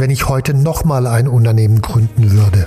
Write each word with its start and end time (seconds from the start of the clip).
wenn 0.00 0.10
ich 0.10 0.28
heute 0.28 0.54
nochmal 0.54 1.06
ein 1.06 1.28
Unternehmen 1.28 1.80
gründen 1.80 2.32
würde? 2.32 2.66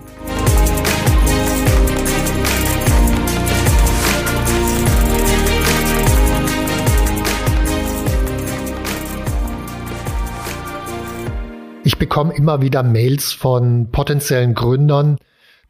Ich 11.91 11.97
bekomme 11.97 12.33
immer 12.33 12.61
wieder 12.61 12.83
Mails 12.83 13.33
von 13.33 13.91
potenziellen 13.91 14.53
Gründern, 14.53 15.17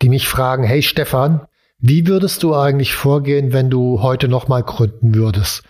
die 0.04 0.10
mich 0.10 0.28
fragen, 0.28 0.64
hey 0.64 0.84
Stefan, 0.84 1.48
wie 1.80 2.06
würdest 2.06 2.44
du 2.44 2.56
eigentlich 2.56 2.94
vorgehen, 2.94 3.54
wenn 3.54 3.72
du 3.72 4.04
heute 4.04 4.28
nochmal 4.28 4.62
gründen 4.62 5.16
würdest? 5.16 5.64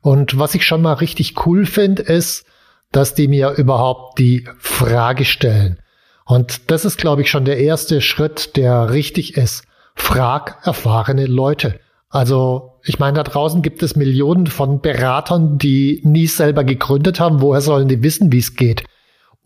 Und 0.00 0.38
was 0.38 0.54
ich 0.54 0.64
schon 0.64 0.80
mal 0.80 0.94
richtig 0.94 1.44
cool 1.44 1.66
finde, 1.66 2.04
ist, 2.04 2.46
dass 2.90 3.12
die 3.12 3.28
mir 3.28 3.50
überhaupt 3.58 4.18
die 4.18 4.48
Frage 4.58 5.26
stellen. 5.26 5.78
Und 6.24 6.70
das 6.70 6.86
ist, 6.86 6.96
glaube 6.96 7.20
ich, 7.20 7.30
schon 7.30 7.44
der 7.44 7.58
erste 7.58 8.00
Schritt, 8.00 8.56
der 8.56 8.90
richtig 8.90 9.36
ist. 9.36 9.64
Frag 9.94 10.56
erfahrene 10.66 11.26
Leute. 11.26 11.80
Also, 12.08 12.78
ich 12.82 12.98
meine, 12.98 13.18
da 13.18 13.24
draußen 13.24 13.60
gibt 13.60 13.82
es 13.82 13.94
Millionen 13.94 14.46
von 14.46 14.80
Beratern, 14.80 15.58
die 15.58 16.00
nie 16.02 16.28
selber 16.28 16.64
gegründet 16.64 17.20
haben. 17.20 17.42
Woher 17.42 17.60
sollen 17.60 17.88
die 17.88 18.02
wissen, 18.02 18.32
wie 18.32 18.38
es 18.38 18.56
geht? 18.56 18.84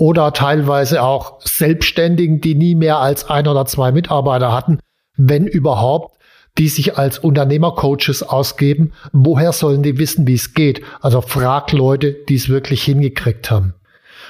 Oder 0.03 0.33
teilweise 0.33 1.01
auch 1.01 1.41
Selbstständigen, 1.43 2.41
die 2.41 2.57
nie 2.57 2.75
mehr 2.75 2.99
als 2.99 3.31
ein 3.31 3.47
oder 3.47 3.67
zwei 3.67 3.93
Mitarbeiter 3.93 4.53
hatten, 4.53 4.81
wenn 5.17 5.47
überhaupt, 5.47 6.19
die 6.59 6.67
sich 6.67 6.99
als 6.99 7.21
Unternehmercoaches 7.21 8.25
ausgeben. 8.25 8.95
Woher 9.13 9.53
sollen 9.53 9.85
die 9.85 9.99
wissen, 9.99 10.27
wie 10.27 10.35
es 10.35 10.55
geht? 10.55 10.83
Also 11.03 11.21
frag 11.21 11.71
Leute, 11.71 12.17
die 12.29 12.35
es 12.35 12.49
wirklich 12.49 12.83
hingekriegt 12.83 13.49
haben. 13.53 13.75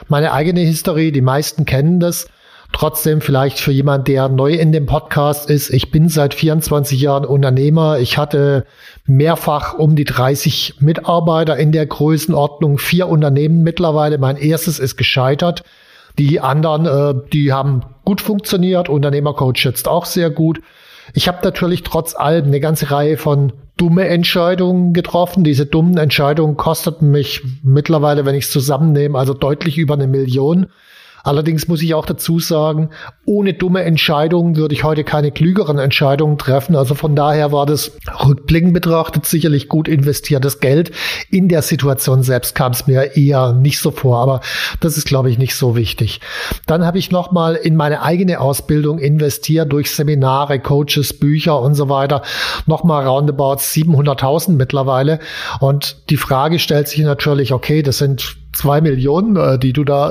Meine 0.09 0.35
eigene 0.35 0.61
Historie, 0.61 1.11
die 1.11 1.23
meisten 1.23 1.65
kennen 1.65 2.01
das. 2.01 2.29
Trotzdem 2.73 3.21
vielleicht 3.21 3.61
für 3.61 3.71
jemand, 3.71 4.09
der 4.09 4.29
neu 4.29 4.53
in 4.55 4.73
dem 4.73 4.87
Podcast 4.87 5.51
ist. 5.51 5.71
Ich 5.71 5.91
bin 5.91 6.09
seit 6.09 6.35
24 6.35 7.01
Jahren 7.01 7.25
Unternehmer. 7.25 7.99
Ich 7.99 8.17
hatte 8.17 8.65
mehrfach 9.07 9.75
um 9.75 9.95
die 9.95 10.05
30 10.05 10.77
Mitarbeiter 10.81 11.57
in 11.57 11.73
der 11.73 11.87
Größenordnung, 11.87 12.79
vier 12.79 13.09
Unternehmen 13.09 13.63
mittlerweile. 13.63 14.19
Mein 14.19 14.37
erstes 14.37 14.79
ist 14.79 14.97
gescheitert. 14.97 15.65
Die 16.19 16.41
anderen, 16.41 16.87
äh, 16.87 17.15
die 17.33 17.53
haben 17.53 17.83
gut 18.05 18.21
funktioniert. 18.21 18.89
Unternehmercoach 18.89 19.65
jetzt 19.65 19.87
auch 19.87 20.07
sehr 20.07 20.31
gut. 20.31 20.61
Ich 21.15 21.29
habe 21.29 21.39
natürlich 21.43 21.83
trotz 21.83 22.15
allem 22.15 22.47
eine 22.47 22.61
ganze 22.61 22.91
Reihe 22.91 23.17
von 23.17 23.53
dumme 23.77 24.07
Entscheidungen 24.09 24.93
getroffen. 24.93 25.45
Diese 25.45 25.67
dummen 25.67 25.99
Entscheidungen 25.99 26.57
kosteten 26.57 27.11
mich 27.11 27.43
mittlerweile, 27.63 28.25
wenn 28.25 28.35
ich 28.35 28.45
es 28.45 28.51
zusammennehme, 28.51 29.19
also 29.19 29.35
deutlich 29.35 29.79
über 29.79 29.95
eine 29.95 30.07
Million. 30.07 30.67
Allerdings 31.23 31.69
muss 31.69 31.83
ich 31.83 31.95
auch 31.95 32.07
dazu 32.07 32.41
sagen, 32.41 32.91
ohne 33.25 33.55
dumme 33.55 33.83
Entscheidungen 33.83 34.57
würde 34.57 34.75
ich 34.75 34.85
heute 34.85 35.05
keine 35.05 35.31
klügeren 35.31 35.79
Entscheidungen 35.79 36.39
treffen. 36.39 36.75
Also 36.75 36.95
von 36.95 37.15
daher 37.15 37.53
war 37.53 37.67
das 37.67 37.93
rückblickend 38.25 38.75
betrachtet 38.75 39.27
sicherlich 39.27 39.69
gut 39.69 39.89
investiertes 39.89 40.61
Geld. 40.61 40.93
In 41.31 41.49
der 41.49 41.63
Situation 41.63 42.23
selbst 42.23 42.55
kam 42.55 42.73
es 42.73 42.87
mir 42.87 43.17
eher 43.17 43.53
nicht 43.53 43.79
so 43.79 43.91
vor, 43.91 44.19
aber 44.19 44.41
das 44.81 44.97
ist, 44.97 45.07
glaube 45.07 45.31
ich, 45.31 45.39
nicht 45.39 45.55
so 45.55 45.77
wichtig. 45.77 46.21
Dann 46.67 46.85
habe 46.85 46.99
ich 46.99 47.11
nochmal 47.11 47.55
in 47.55 47.77
meine 47.77 48.03
eigene 48.03 48.41
Ausbildung 48.41 48.99
investiert 48.99 49.73
durch 49.73 49.91
Seminare, 49.91 50.59
Coaches, 50.59 51.19
Bücher 51.19 51.61
und 51.61 51.75
so 51.75 51.89
weiter. 51.89 52.23
Nochmal 52.67 53.07
roundabout 53.07 53.57
700.000 53.57 54.53
mittlerweile. 54.53 55.21
Und 55.61 56.11
die 56.11 56.17
Frage 56.17 56.59
stellt 56.59 56.89
sich 56.89 57.01
natürlich, 57.01 57.53
okay, 57.53 57.83
das 57.83 57.99
sind 57.99 58.42
zwei 58.53 58.81
Millionen, 58.81 59.37
äh, 59.37 59.59
die 59.59 59.73
du 59.73 59.85
da 59.85 60.11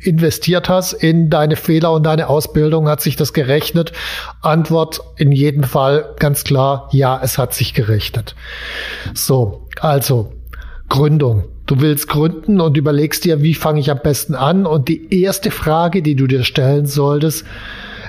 investiert 0.00 0.68
hast 0.68 0.92
in 0.92 1.30
deine 1.30 1.56
Fehler 1.56 1.92
und 1.92 2.04
deine 2.04 2.28
Ausbildung, 2.28 2.88
hat 2.88 3.00
sich 3.00 3.16
das 3.16 3.32
gerechnet? 3.32 3.92
Antwort 4.40 5.00
in 5.16 5.32
jedem 5.32 5.64
Fall 5.64 6.14
ganz 6.18 6.44
klar, 6.44 6.88
ja, 6.92 7.20
es 7.22 7.38
hat 7.38 7.54
sich 7.54 7.74
gerechnet. 7.74 8.34
So, 9.14 9.66
also 9.80 10.32
Gründung. 10.88 11.44
Du 11.66 11.80
willst 11.80 12.08
gründen 12.08 12.60
und 12.60 12.76
überlegst 12.76 13.24
dir, 13.24 13.42
wie 13.42 13.54
fange 13.54 13.78
ich 13.78 13.90
am 13.90 14.00
besten 14.02 14.34
an? 14.34 14.66
Und 14.66 14.88
die 14.88 15.22
erste 15.22 15.52
Frage, 15.52 16.02
die 16.02 16.16
du 16.16 16.26
dir 16.26 16.42
stellen 16.42 16.86
solltest, 16.86 17.44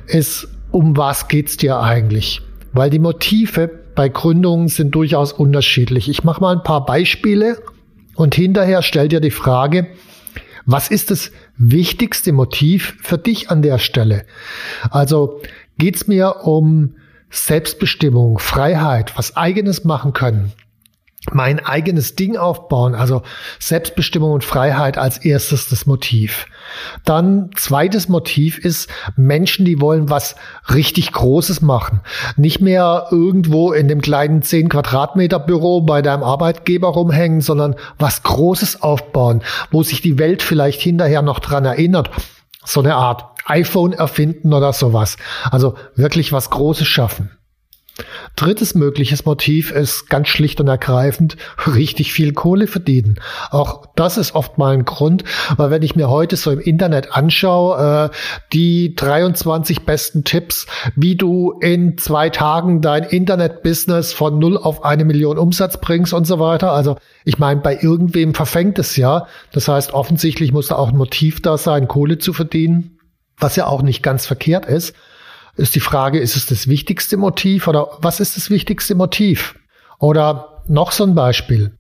ist, 0.08 0.48
um 0.72 0.98
was 0.98 1.28
geht's 1.28 1.58
dir 1.58 1.80
eigentlich? 1.80 2.42
Weil 2.74 2.90
die 2.90 2.98
Motive 2.98 3.70
bei 3.94 4.10
Gründungen 4.10 4.68
sind 4.68 4.96
durchaus 4.96 5.32
unterschiedlich. 5.32 6.10
Ich 6.10 6.24
mache 6.24 6.42
mal 6.42 6.56
ein 6.56 6.64
paar 6.64 6.86
Beispiele 6.86 7.58
und 8.16 8.36
hinterher 8.36 8.82
stell 8.82 9.08
dir 9.08 9.20
die 9.20 9.32
Frage, 9.32 9.88
was 10.66 10.90
ist 10.90 11.12
das 11.12 11.32
wichtigste 11.58 12.32
Motiv 12.32 12.96
für 13.02 13.18
dich 13.18 13.50
an 13.50 13.62
der 13.62 13.80
Stelle? 13.80 14.26
Also 14.90 15.42
geht's 15.78 16.08
mir 16.08 16.46
um 16.46 16.96
Selbstbestimmung, 17.30 18.40
Freiheit, 18.40 19.18
was 19.18 19.38
eigenes 19.38 19.86
machen 19.86 20.14
können, 20.14 20.52
mein 21.30 21.64
eigenes 21.64 22.16
Ding 22.16 22.36
aufbauen, 22.36 22.96
also 22.96 23.22
Selbstbestimmung 23.60 24.32
und 24.32 24.44
Freiheit 24.44 24.98
als 24.98 25.20
erstes 25.20 25.70
das 25.70 25.86
Motiv. 25.86 26.48
Dann 27.06 27.52
zweites 27.56 28.10
Motiv 28.10 28.58
ist 28.58 28.90
Menschen, 29.16 29.64
die 29.64 29.80
wollen 29.80 30.10
was 30.10 30.36
richtig 30.74 31.12
Großes 31.12 31.62
machen. 31.62 32.02
Nicht 32.38 32.60
mehr 32.60 33.08
irgendwo 33.12 33.72
in 33.72 33.88
dem 33.88 34.02
kleinen 34.02 34.42
10 34.42 34.70
Quadratmeter 34.70 35.40
Büro 35.40 35.82
bei 35.82 36.02
deinem 36.02 36.24
Arbeitgeber 36.24 36.88
rumhängen, 36.88 37.42
sondern 37.42 37.76
was 38.00 38.24
Großes 38.24 38.82
aufbauen, 38.82 39.44
wo 39.70 39.84
sich 39.84 40.02
die 40.02 40.18
Welt 40.18 40.42
vielleicht 40.42 40.82
hinterher 40.82 41.22
noch 41.22 41.40
dran 41.40 41.66
erinnert. 41.66 42.10
So 42.66 42.80
eine 42.80 42.96
Art 42.96 43.26
iPhone 43.46 43.94
erfinden 43.94 44.54
oder 44.54 44.74
sowas. 44.74 45.18
Also 45.52 45.76
wirklich 45.96 46.34
was 46.34 46.50
Großes 46.50 46.88
schaffen. 46.88 47.32
Drittes 48.36 48.74
mögliches 48.74 49.26
Motiv 49.26 49.72
ist 49.72 50.10
ganz 50.10 50.30
schlicht 50.30 50.62
und 50.62 50.68
ergreifend 50.68 51.36
richtig 51.68 52.14
viel 52.14 52.34
Kohle 52.34 52.68
verdienen. 52.68 53.20
Auch 53.50 53.86
das 53.96 54.18
ist 54.18 54.34
oft 54.34 54.58
mal 54.58 54.74
ein 54.74 54.86
Grund, 54.86 55.24
weil 55.58 55.70
wenn 55.70 55.84
ich 55.84 55.96
mir 55.96 56.10
heute 56.10 56.38
so 56.38 56.52
im 56.52 56.60
Internet 56.60 57.12
anschaue, 57.12 58.10
äh, 58.12 58.16
die 58.54 58.96
23 58.96 59.82
besten 59.82 60.24
Tipps, 60.24 60.68
wie 60.96 61.16
du 61.16 61.52
in 61.62 61.98
zwei 61.98 62.30
Tagen 62.30 62.82
dein 62.82 63.04
Internet-Business 63.04 64.14
von 64.14 64.40
null 64.40 64.58
auf 64.58 64.84
eine 64.84 65.06
Million 65.06 65.38
Umsatz 65.38 65.80
bringst 65.80 66.14
und 66.14 66.26
so 66.26 66.40
weiter. 66.40 66.72
Also 66.72 66.98
ich 67.26 67.38
meine, 67.38 67.60
bei 67.60 67.78
irgendwem 67.80 68.34
verfängt 68.34 68.80
es 68.80 68.96
ja. 68.96 69.28
Das 69.52 69.68
heißt, 69.68 69.94
offensichtlich 69.94 70.54
muss 70.54 70.68
da 70.68 70.76
auch 70.76 70.90
ein 70.90 70.98
Motiv 70.98 71.42
da 71.42 71.58
sein, 71.58 71.88
Kohle 71.88 72.18
zu 72.18 72.32
verdienen, 72.32 72.98
was 73.38 73.58
ja 73.58 73.68
auch 73.68 73.82
nicht 73.82 74.02
ganz 74.02 74.26
verkehrt 74.26 74.66
ist 74.66 74.96
ist 75.56 75.76
die 75.76 75.80
Frage, 75.80 76.20
ist 76.20 76.36
es 76.36 76.46
das 76.46 76.68
wichtigste 76.68 77.18
Motiv 77.18 77.68
oder 77.68 77.90
was 78.00 78.20
ist 78.20 78.38
das 78.38 78.50
wichtigste 78.50 78.96
Motiv? 78.96 79.56
Oder 80.00 80.64
noch 80.68 80.92
so 80.92 81.04
ein 81.04 81.16
Beispiel. 81.16 81.78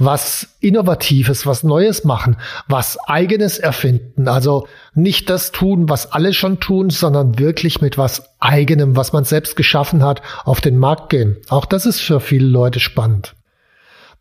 Was 0.00 0.56
Innovatives, 0.60 1.44
was 1.44 1.64
Neues 1.64 2.04
machen, 2.04 2.36
was 2.68 2.98
Eigenes 3.08 3.58
erfinden. 3.58 4.28
Also 4.28 4.68
nicht 4.94 5.28
das 5.28 5.50
tun, 5.50 5.88
was 5.88 6.12
alle 6.12 6.32
schon 6.32 6.60
tun, 6.60 6.90
sondern 6.90 7.38
wirklich 7.38 7.80
mit 7.80 7.98
was 7.98 8.22
Eigenem, 8.38 8.94
was 8.94 9.12
man 9.12 9.24
selbst 9.24 9.56
geschaffen 9.56 10.04
hat, 10.04 10.22
auf 10.44 10.60
den 10.60 10.78
Markt 10.78 11.10
gehen. 11.10 11.36
Auch 11.48 11.66
das 11.66 11.84
ist 11.84 12.00
für 12.00 12.20
viele 12.20 12.46
Leute 12.46 12.78
spannend. 12.78 13.34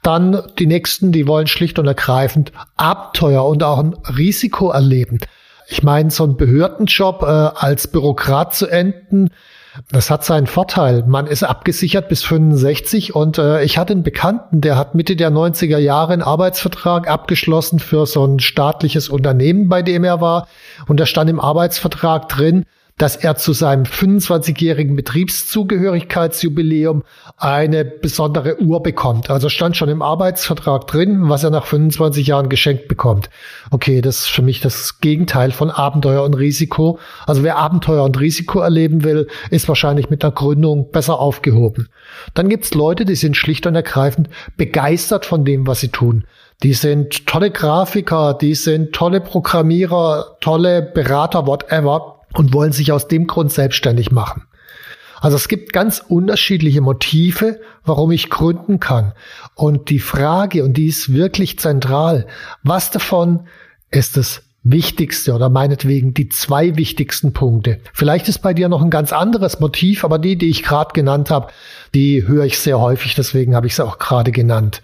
Dann 0.01 0.41
die 0.57 0.67
nächsten, 0.67 1.11
die 1.11 1.27
wollen 1.27 1.47
schlicht 1.47 1.77
und 1.79 1.87
ergreifend 1.87 2.51
Abenteuer 2.75 3.45
und 3.45 3.63
auch 3.63 3.79
ein 3.79 3.93
Risiko 4.17 4.71
erleben. 4.71 5.19
Ich 5.69 5.83
meine, 5.83 6.11
so 6.11 6.23
ein 6.23 6.37
Behördenjob 6.37 7.23
äh, 7.23 7.25
als 7.25 7.87
Bürokrat 7.87 8.55
zu 8.55 8.67
enden, 8.67 9.31
das 9.91 10.09
hat 10.09 10.23
seinen 10.23 10.47
Vorteil. 10.47 11.03
Man 11.05 11.27
ist 11.27 11.43
abgesichert 11.43 12.09
bis 12.09 12.23
65 12.23 13.13
und 13.13 13.37
äh, 13.37 13.63
ich 13.63 13.77
hatte 13.77 13.93
einen 13.93 14.03
Bekannten, 14.03 14.61
der 14.61 14.77
hat 14.77 14.95
Mitte 14.95 15.15
der 15.15 15.29
90er 15.29 15.77
Jahre 15.77 16.13
einen 16.13 16.23
Arbeitsvertrag 16.23 17.09
abgeschlossen 17.09 17.79
für 17.79 18.05
so 18.05 18.25
ein 18.25 18.39
staatliches 18.39 19.09
Unternehmen, 19.09 19.69
bei 19.69 19.81
dem 19.81 20.03
er 20.03 20.21
war. 20.21 20.47
Und 20.87 20.99
da 20.99 21.05
stand 21.05 21.29
im 21.29 21.39
Arbeitsvertrag 21.39 22.29
drin, 22.29 22.65
dass 22.97 23.15
er 23.15 23.35
zu 23.35 23.53
seinem 23.53 23.83
25-jährigen 23.83 24.95
Betriebszugehörigkeitsjubiläum 24.95 27.03
eine 27.37 27.85
besondere 27.85 28.59
Uhr 28.59 28.81
bekommt. 28.81 29.29
Also 29.29 29.49
stand 29.49 29.77
schon 29.77 29.89
im 29.89 30.01
Arbeitsvertrag 30.01 30.87
drin, 30.87 31.29
was 31.29 31.43
er 31.43 31.51
nach 31.51 31.67
25 31.67 32.25
Jahren 32.25 32.49
geschenkt 32.49 32.87
bekommt. 32.87 33.29
Okay, 33.69 34.01
das 34.01 34.21
ist 34.21 34.29
für 34.29 34.41
mich 34.41 34.61
das 34.61 34.99
Gegenteil 34.99 35.51
von 35.51 35.69
Abenteuer 35.69 36.23
und 36.23 36.33
Risiko. 36.33 36.97
Also 37.27 37.43
wer 37.43 37.57
Abenteuer 37.57 38.03
und 38.03 38.19
Risiko 38.19 38.61
erleben 38.61 39.03
will, 39.03 39.27
ist 39.51 39.67
wahrscheinlich 39.67 40.09
mit 40.09 40.23
der 40.23 40.31
Gründung 40.31 40.89
besser 40.89 41.19
aufgehoben. 41.19 41.89
Dann 42.33 42.49
gibt's 42.49 42.73
Leute, 42.73 43.05
die 43.05 43.15
sind 43.15 43.37
schlicht 43.37 43.67
und 43.67 43.75
ergreifend 43.75 44.27
begeistert 44.57 45.27
von 45.27 45.45
dem, 45.45 45.67
was 45.67 45.81
sie 45.81 45.89
tun. 45.89 46.25
Die 46.63 46.73
sind 46.73 47.27
tolle 47.27 47.51
Grafiker, 47.51 48.33
die 48.33 48.55
sind 48.55 48.93
tolle 48.93 49.21
Programmierer, 49.21 50.37
tolle 50.41 50.81
Berater, 50.81 51.45
whatever 51.45 52.16
und 52.33 52.53
wollen 52.53 52.71
sich 52.71 52.91
aus 52.91 53.07
dem 53.07 53.27
Grund 53.27 53.51
selbstständig 53.51 54.11
machen. 54.11 54.43
Also 55.19 55.35
es 55.35 55.47
gibt 55.47 55.73
ganz 55.73 56.03
unterschiedliche 56.07 56.81
Motive, 56.81 57.59
warum 57.83 58.11
ich 58.11 58.29
gründen 58.29 58.79
kann. 58.79 59.13
Und 59.55 59.89
die 59.89 59.99
Frage, 59.99 60.63
und 60.63 60.73
die 60.77 60.87
ist 60.87 61.11
wirklich 61.13 61.57
zentral, 61.57 62.27
was 62.63 62.91
davon 62.91 63.47
ist 63.89 64.17
das 64.17 64.43
Wichtigste 64.63 65.33
oder 65.33 65.49
meinetwegen 65.49 66.13
die 66.13 66.29
zwei 66.29 66.75
wichtigsten 66.75 67.31
Punkte. 67.31 67.79
Vielleicht 67.93 68.27
ist 68.27 68.39
bei 68.39 68.53
dir 68.53 68.67
noch 68.67 68.81
ein 68.81 68.89
ganz 68.89 69.13
anderes 69.13 69.59
Motiv, 69.59 70.03
aber 70.03 70.19
die, 70.19 70.37
die 70.37 70.49
ich 70.49 70.63
gerade 70.63 70.91
genannt 70.93 71.31
habe, 71.31 71.51
die 71.93 72.27
höre 72.27 72.43
ich 72.43 72.59
sehr 72.59 72.79
häufig, 72.79 73.15
deswegen 73.15 73.55
habe 73.55 73.67
ich 73.67 73.75
sie 73.75 73.85
auch 73.85 73.97
gerade 73.97 74.31
genannt. 74.31 74.81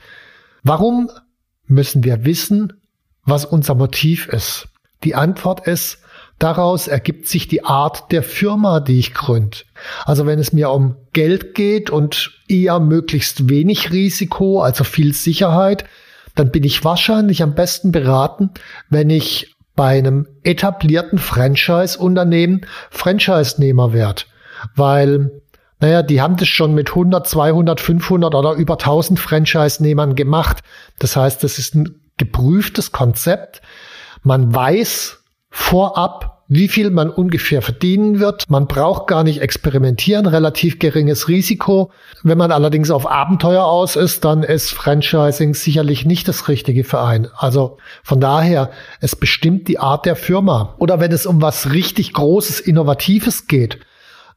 Warum 0.63 1.09
müssen 1.67 2.03
wir 2.03 2.23
wissen, 2.23 2.73
was 3.25 3.45
unser 3.45 3.75
Motiv 3.75 4.27
ist? 4.27 4.69
Die 5.03 5.15
Antwort 5.15 5.67
ist, 5.67 5.99
Daraus 6.43 6.89
ergibt 6.89 7.29
sich 7.29 7.47
die 7.47 7.63
Art 7.63 8.11
der 8.11 8.21
Firma, 8.21 8.81
die 8.81 8.99
ich 8.99 9.13
gründe. 9.13 9.59
Also 10.03 10.25
wenn 10.25 10.39
es 10.39 10.51
mir 10.51 10.71
um 10.71 10.97
Geld 11.13 11.55
geht 11.55 11.89
und 11.89 12.31
eher 12.49 12.81
möglichst 12.81 13.47
wenig 13.47 13.93
Risiko, 13.93 14.61
also 14.61 14.83
viel 14.83 15.13
Sicherheit, 15.13 15.85
dann 16.35 16.51
bin 16.51 16.65
ich 16.65 16.83
wahrscheinlich 16.83 17.43
am 17.43 17.55
besten 17.55 17.93
beraten, 17.93 18.49
wenn 18.89 19.09
ich 19.09 19.55
bei 19.77 19.97
einem 19.97 20.27
etablierten 20.43 21.17
Franchise-Unternehmen 21.17 22.65
Franchise-Nehmer 22.89 23.93
werde. 23.93 24.23
Weil, 24.75 25.31
naja, 25.79 26.03
die 26.03 26.21
haben 26.21 26.35
das 26.35 26.49
schon 26.49 26.73
mit 26.75 26.89
100, 26.89 27.25
200, 27.25 27.79
500 27.79 28.35
oder 28.35 28.51
über 28.55 28.73
1000 28.73 29.17
Franchise-Nehmern 29.17 30.15
gemacht. 30.15 30.57
Das 30.99 31.15
heißt, 31.15 31.41
das 31.41 31.57
ist 31.57 31.73
ein 31.73 32.01
geprüftes 32.17 32.91
Konzept. 32.91 33.61
Man 34.23 34.53
weiß, 34.53 35.23
vorab, 35.49 36.32
wie 36.47 36.67
viel 36.67 36.89
man 36.89 37.09
ungefähr 37.09 37.61
verdienen 37.61 38.19
wird. 38.19 38.49
Man 38.49 38.67
braucht 38.67 39.07
gar 39.07 39.23
nicht 39.23 39.41
experimentieren, 39.41 40.25
relativ 40.25 40.79
geringes 40.79 41.27
Risiko. 41.27 41.91
Wenn 42.21 42.37
man 42.37 42.51
allerdings 42.51 42.91
auf 42.91 43.09
Abenteuer 43.09 43.63
aus 43.65 43.95
ist, 43.95 44.25
dann 44.25 44.43
ist 44.43 44.71
Franchising 44.71 45.53
sicherlich 45.53 46.05
nicht 46.05 46.27
das 46.27 46.47
richtige 46.47 46.83
für 46.83 47.01
einen. 47.01 47.29
Also 47.35 47.77
von 48.03 48.19
daher, 48.19 48.71
es 48.99 49.15
bestimmt 49.15 49.67
die 49.67 49.79
Art 49.79 50.05
der 50.05 50.15
Firma. 50.15 50.75
Oder 50.79 50.99
wenn 50.99 51.11
es 51.11 51.25
um 51.25 51.41
was 51.41 51.71
richtig 51.71 52.13
Großes, 52.13 52.59
Innovatives 52.59 53.47
geht, 53.47 53.79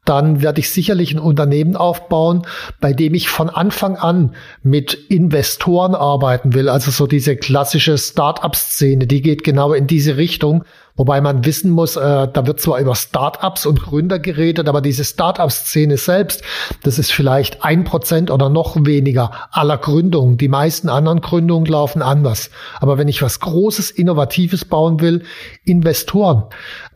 dann 0.07 0.41
werde 0.41 0.61
ich 0.61 0.71
sicherlich 0.71 1.13
ein 1.13 1.19
Unternehmen 1.19 1.77
aufbauen, 1.77 2.47
bei 2.81 2.93
dem 2.93 3.13
ich 3.15 3.29
von 3.29 3.51
Anfang 3.51 3.97
an 3.97 4.35
mit 4.63 4.95
Investoren 4.95 5.95
arbeiten 5.95 6.55
will. 6.55 6.69
Also 6.69 6.93
so 6.93 7.07
diese 7.07 7.37
klassische 7.37 7.99
Start-up-Szene, 7.99 9.07
die 9.07 9.21
geht 9.21 9.43
genau 9.43 9.73
in 9.73 9.87
diese 9.87 10.17
Richtung. 10.17 10.65
Wobei 10.97 11.21
man 11.21 11.45
wissen 11.45 11.71
muss, 11.71 11.97
äh, 11.97 12.01
da 12.01 12.47
wird 12.47 12.61
zwar 12.61 12.81
über 12.81 12.95
Start-ups 12.95 13.67
und 13.67 13.83
Gründer 13.83 14.19
geredet, 14.19 14.69
aber 14.69 14.81
diese 14.81 15.05
Start-up-Szene 15.05 15.99
selbst, 15.99 16.43
das 16.83 16.99
ist 16.99 17.13
vielleicht 17.13 17.65
ein 17.65 17.85
Prozent 17.85 18.31
oder 18.31 18.49
noch 18.49 18.77
weniger 18.79 19.49
aller 19.51 19.77
Gründungen. 19.77 20.39
Die 20.39 20.49
meisten 20.49 20.89
anderen 20.89 21.21
Gründungen 21.21 21.67
laufen 21.67 22.01
anders. 22.01 22.51
Aber 22.81 22.97
wenn 22.97 23.09
ich 23.09 23.21
was 23.21 23.41
Großes, 23.41 23.91
Innovatives 23.91 24.65
bauen 24.65 25.01
will, 25.01 25.23
Investoren. 25.65 26.45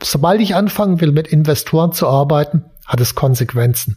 Sobald 0.02 0.40
ich 0.40 0.54
anfangen 0.54 1.00
will, 1.00 1.12
mit 1.12 1.28
Investoren 1.28 1.92
zu 1.92 2.08
arbeiten, 2.08 2.64
hat 2.86 3.00
es 3.00 3.14
Konsequenzen. 3.14 3.96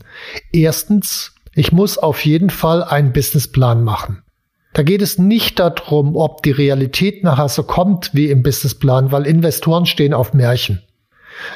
Erstens, 0.51 1.33
ich 1.55 1.71
muss 1.71 1.97
auf 1.97 2.25
jeden 2.25 2.49
Fall 2.49 2.83
einen 2.83 3.13
Businessplan 3.13 3.83
machen. 3.83 4.23
Da 4.73 4.83
geht 4.83 5.01
es 5.01 5.17
nicht 5.17 5.59
darum, 5.59 6.15
ob 6.15 6.41
die 6.43 6.51
Realität 6.51 7.23
nachher 7.23 7.49
so 7.49 7.63
kommt 7.63 8.13
wie 8.13 8.29
im 8.29 8.43
Businessplan, 8.43 9.11
weil 9.11 9.27
Investoren 9.27 9.85
stehen 9.85 10.13
auf 10.13 10.33
Märchen. 10.33 10.81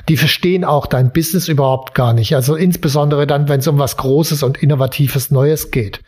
Die 0.09 0.17
verstehen 0.17 0.63
auch 0.63 0.87
dein 0.87 1.11
Business 1.11 1.47
überhaupt 1.47 1.93
gar 1.93 2.13
nicht. 2.13 2.35
Also 2.35 2.55
insbesondere 2.55 3.27
dann, 3.27 3.47
wenn 3.47 3.59
es 3.59 3.67
um 3.67 3.79
was 3.79 3.97
Großes 3.97 4.43
und 4.43 4.61
Innovatives 4.61 5.31
Neues 5.31 5.71
geht. 5.71 6.01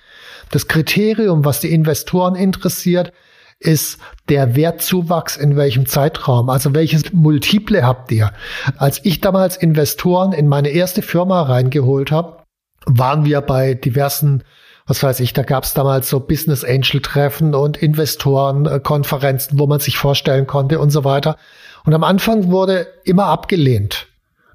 Das 0.51 0.67
Kriterium, 0.67 1.45
was 1.45 1.59
die 1.59 1.71
Investoren 1.71 2.35
interessiert, 2.35 3.11
ist 3.59 3.99
der 4.29 4.55
Wertzuwachs 4.55 5.35
in 5.35 5.57
welchem 5.57 5.85
Zeitraum, 5.85 6.49
also 6.49 6.73
welches 6.73 7.11
Multiple 7.11 7.85
habt 7.85 8.11
ihr. 8.11 8.31
Als 8.77 9.03
ich 9.03 9.19
damals 9.19 9.57
Investoren 9.57 10.31
in 10.31 10.47
meine 10.47 10.69
erste 10.69 11.01
Firma 11.01 11.41
reingeholt 11.41 12.11
habe, 12.11 12.43
waren 12.85 13.25
wir 13.25 13.41
bei 13.41 13.73
diversen 13.73 14.43
was 14.89 15.03
weiß 15.03 15.19
ich, 15.19 15.33
da 15.33 15.43
gab 15.43 15.65
es 15.65 15.75
damals 15.75 16.09
so 16.09 16.19
Business 16.19 16.63
Angel 16.63 16.99
Treffen 16.99 17.53
und 17.53 17.77
Investorenkonferenzen, 17.77 19.59
wo 19.59 19.67
man 19.67 19.79
sich 19.79 19.99
vorstellen 19.99 20.47
konnte 20.47 20.79
und 20.79 20.89
so 20.89 21.03
weiter. 21.03 21.37
Und 21.85 21.93
am 21.93 22.03
Anfang 22.03 22.49
wurde 22.49 22.87
immer 23.03 23.27
abgelehnt. 23.27 24.07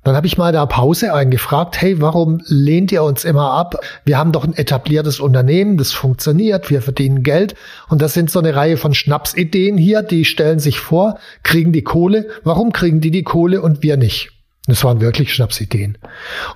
Dann 0.02 0.16
habe 0.16 0.26
ich 0.26 0.36
mal 0.36 0.52
da 0.52 0.66
Pause 0.66 1.14
eingefragt, 1.14 1.80
hey, 1.80 2.00
warum 2.00 2.42
lehnt 2.46 2.90
ihr 2.90 3.04
uns 3.04 3.24
immer 3.24 3.52
ab? 3.52 3.76
Wir 4.04 4.18
haben 4.18 4.32
doch 4.32 4.44
ein 4.44 4.56
etabliertes 4.56 5.20
Unternehmen, 5.20 5.78
das 5.78 5.92
funktioniert, 5.92 6.68
wir 6.68 6.82
verdienen 6.82 7.22
Geld 7.22 7.54
und 7.88 8.02
das 8.02 8.12
sind 8.12 8.28
so 8.28 8.40
eine 8.40 8.56
Reihe 8.56 8.76
von 8.76 8.92
Schnapsideen 8.92 9.78
hier, 9.78 10.02
die 10.02 10.24
stellen 10.24 10.58
sich 10.58 10.80
vor, 10.80 11.18
kriegen 11.44 11.72
die 11.72 11.84
Kohle, 11.84 12.26
warum 12.42 12.72
kriegen 12.72 13.00
die 13.00 13.12
die 13.12 13.22
Kohle 13.22 13.62
und 13.62 13.84
wir 13.84 13.96
nicht? 13.96 14.32
Das 14.66 14.82
waren 14.82 15.00
wirklich 15.00 15.32
Schnapsideen. 15.32 15.96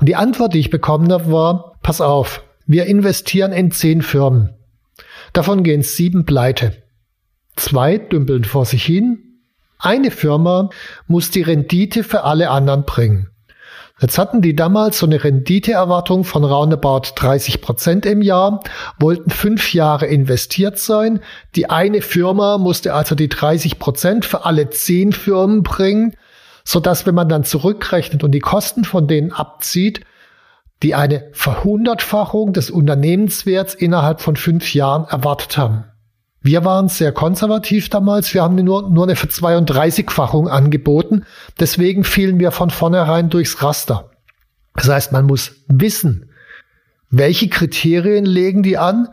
Und 0.01 0.09
die 0.09 0.17
Antwort, 0.17 0.53
die 0.53 0.59
ich 0.59 0.71
bekommen 0.71 1.13
habe, 1.13 1.31
war, 1.31 1.79
pass 1.83 2.01
auf, 2.01 2.43
wir 2.69 2.87
investieren 2.87 3.53
in 3.53 3.71
zehn 3.73 4.03
Firmen. 4.03 4.55
Davon 5.33 5.63
gehen 5.65 5.83
sieben 5.83 6.27
pleite. 6.27 6.83
Zwei 7.57 7.97
dümpeln 7.97 8.45
vor 8.45 8.67
sich 8.67 8.85
hin. 8.85 9.41
Eine 9.79 10.11
Firma 10.11 10.69
muss 11.07 11.31
die 11.31 11.43
Rendite 11.43 12.05
für 12.05 12.25
alle 12.25 12.51
anderen 12.51 12.85
bringen. 12.85 13.31
Jetzt 14.01 14.19
hatten 14.19 14.43
die 14.43 14.55
damals 14.55 14.99
so 14.99 15.07
eine 15.07 15.25
Renditeerwartung 15.25 16.25
von 16.25 16.45
roundabout 16.45 17.03
30 17.17 17.63
Prozent 17.63 18.07
im 18.07 18.21
Jahr, 18.21 18.63
wollten 19.01 19.31
fünf 19.31 19.73
Jahre 19.73 20.07
investiert 20.07 20.79
sein. 20.79 21.21
Die 21.57 21.71
eine 21.71 22.03
Firma 22.03 22.59
musste 22.59 22.93
also 22.93 23.15
die 23.15 23.29
30 23.29 23.79
Prozent 23.79 24.25
für 24.27 24.45
alle 24.45 24.69
zehn 24.69 25.13
Firmen 25.13 25.63
bringen, 25.63 26.17
so 26.65 26.81
dass 26.81 27.07
wenn 27.07 27.15
man 27.15 27.31
dann 27.31 27.45
zurückrechnet 27.45 28.23
und 28.23 28.33
die 28.33 28.41
Kosten 28.41 28.85
von 28.85 29.09
denen 29.09 29.33
abzieht, 29.33 30.03
die 30.83 30.95
eine 30.95 31.29
Verhundertfachung 31.33 32.53
des 32.53 32.71
Unternehmenswerts 32.71 33.75
innerhalb 33.75 34.21
von 34.21 34.37
fünf 34.37 34.75
Jahren 34.75 35.05
erwartet 35.05 35.59
haben. 35.59 35.85
Wir 36.41 36.65
waren 36.65 36.89
sehr 36.89 37.13
konservativ 37.13 37.89
damals. 37.89 38.33
Wir 38.33 38.43
haben 38.43 38.55
nur, 38.55 38.89
nur 38.89 39.05
eine 39.05 39.15
32-fachung 39.15 40.49
angeboten. 40.49 41.25
Deswegen 41.59 42.05
fielen 42.05 42.39
wir 42.39 42.53
von 42.53 42.71
vornherein 42.71 43.29
durchs 43.29 43.63
Raster. 43.63 44.11
Das 44.75 44.89
heißt, 44.89 45.13
man 45.13 45.27
muss 45.27 45.57
wissen, 45.67 46.31
welche 47.11 47.49
Kriterien 47.49 48.25
legen 48.25 48.63
die 48.63 48.79
an. 48.79 49.09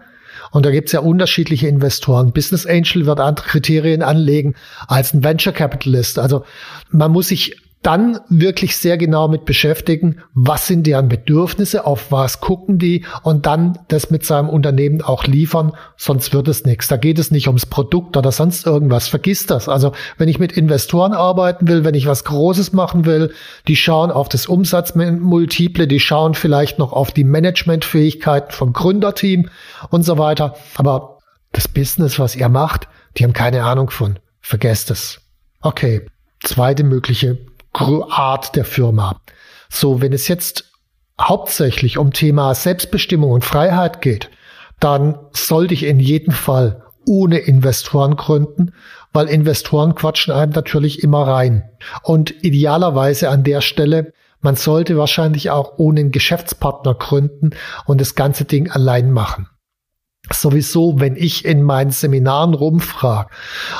Und 0.51 0.65
da 0.65 0.71
gibt 0.71 0.89
es 0.89 0.93
ja 0.93 0.99
unterschiedliche 0.99 1.67
Investoren. 1.67 2.31
Business 2.31 2.67
Angel 2.67 3.07
wird 3.07 3.19
andere 3.19 3.47
Kriterien 3.47 4.03
anlegen 4.03 4.53
als 4.87 5.13
ein 5.13 5.23
Venture 5.23 5.51
Capitalist. 5.51 6.19
Also 6.19 6.45
man 6.91 7.11
muss 7.11 7.29
sich 7.29 7.57
dann 7.85 8.19
wirklich 8.29 8.77
sehr 8.77 8.97
genau 8.97 9.27
mit 9.27 9.45
beschäftigen, 9.45 10.23
was 10.33 10.65
sind 10.65 10.87
deren 10.87 11.07
Bedürfnisse, 11.07 11.85
auf 11.85 12.11
was 12.11 12.41
gucken 12.41 12.79
die 12.79 13.05
und 13.21 13.45
dann 13.45 13.77
das 13.89 14.09
mit 14.09 14.25
seinem 14.25 14.49
Unternehmen 14.49 15.03
auch 15.03 15.25
liefern, 15.25 15.73
sonst 15.95 16.33
wird 16.33 16.47
es 16.47 16.65
nichts. 16.65 16.87
Da 16.87 16.97
geht 16.97 17.19
es 17.19 17.29
nicht 17.29 17.45
ums 17.45 17.67
Produkt 17.67 18.17
oder 18.17 18.31
sonst 18.31 18.65
irgendwas. 18.65 19.07
Vergiss 19.07 19.45
das. 19.45 19.69
Also 19.69 19.91
wenn 20.17 20.29
ich 20.29 20.39
mit 20.39 20.53
Investoren 20.53 21.13
arbeiten 21.13 21.67
will, 21.67 21.83
wenn 21.83 21.93
ich 21.93 22.07
was 22.07 22.23
Großes 22.23 22.73
machen 22.73 23.05
will, 23.05 23.31
die 23.67 23.75
schauen 23.75 24.09
auf 24.09 24.29
das 24.29 24.47
Umsatzmultiple, 24.47 25.85
die 25.85 25.99
schauen 25.99 26.33
vielleicht 26.33 26.79
noch 26.79 26.91
auf 26.91 27.11
die 27.11 27.23
Managementfähigkeiten 27.23 28.51
vom 28.51 28.73
Gründerteam 28.73 29.49
und 29.91 30.01
so 30.01 30.17
weiter. 30.17 30.55
Aber 30.73 31.19
das 31.51 31.67
Business, 31.67 32.17
was 32.17 32.35
ihr 32.35 32.49
macht, 32.49 32.87
die 33.17 33.23
haben 33.23 33.33
keine 33.33 33.63
Ahnung 33.63 33.91
von. 33.91 34.17
Vergesst 34.41 34.89
es. 34.89 35.21
Okay, 35.61 36.07
zweite 36.41 36.83
mögliche 36.83 37.37
Art 37.81 38.55
der 38.55 38.65
Firma. 38.65 39.21
So, 39.69 40.01
wenn 40.01 40.13
es 40.13 40.27
jetzt 40.27 40.71
hauptsächlich 41.19 41.97
um 41.97 42.11
Thema 42.11 42.53
Selbstbestimmung 42.53 43.31
und 43.31 43.43
Freiheit 43.43 44.01
geht, 44.01 44.29
dann 44.79 45.17
sollte 45.31 45.73
ich 45.73 45.83
in 45.83 45.99
jedem 45.99 46.33
Fall 46.33 46.83
ohne 47.07 47.37
Investoren 47.37 48.15
gründen, 48.15 48.73
weil 49.13 49.27
Investoren 49.27 49.95
quatschen 49.95 50.33
einem 50.33 50.51
natürlich 50.51 51.03
immer 51.03 51.27
rein. 51.27 51.69
Und 52.03 52.43
idealerweise 52.43 53.29
an 53.29 53.43
der 53.43 53.61
Stelle, 53.61 54.13
man 54.41 54.55
sollte 54.55 54.97
wahrscheinlich 54.97 55.49
auch 55.51 55.73
ohne 55.77 56.01
einen 56.01 56.11
Geschäftspartner 56.11 56.95
gründen 56.95 57.51
und 57.85 58.01
das 58.01 58.15
ganze 58.15 58.45
Ding 58.45 58.69
allein 58.69 59.11
machen 59.11 59.47
sowieso, 60.33 60.99
wenn 60.99 61.15
ich 61.15 61.45
in 61.45 61.61
meinen 61.61 61.91
Seminaren 61.91 62.53
rumfrage. 62.53 63.29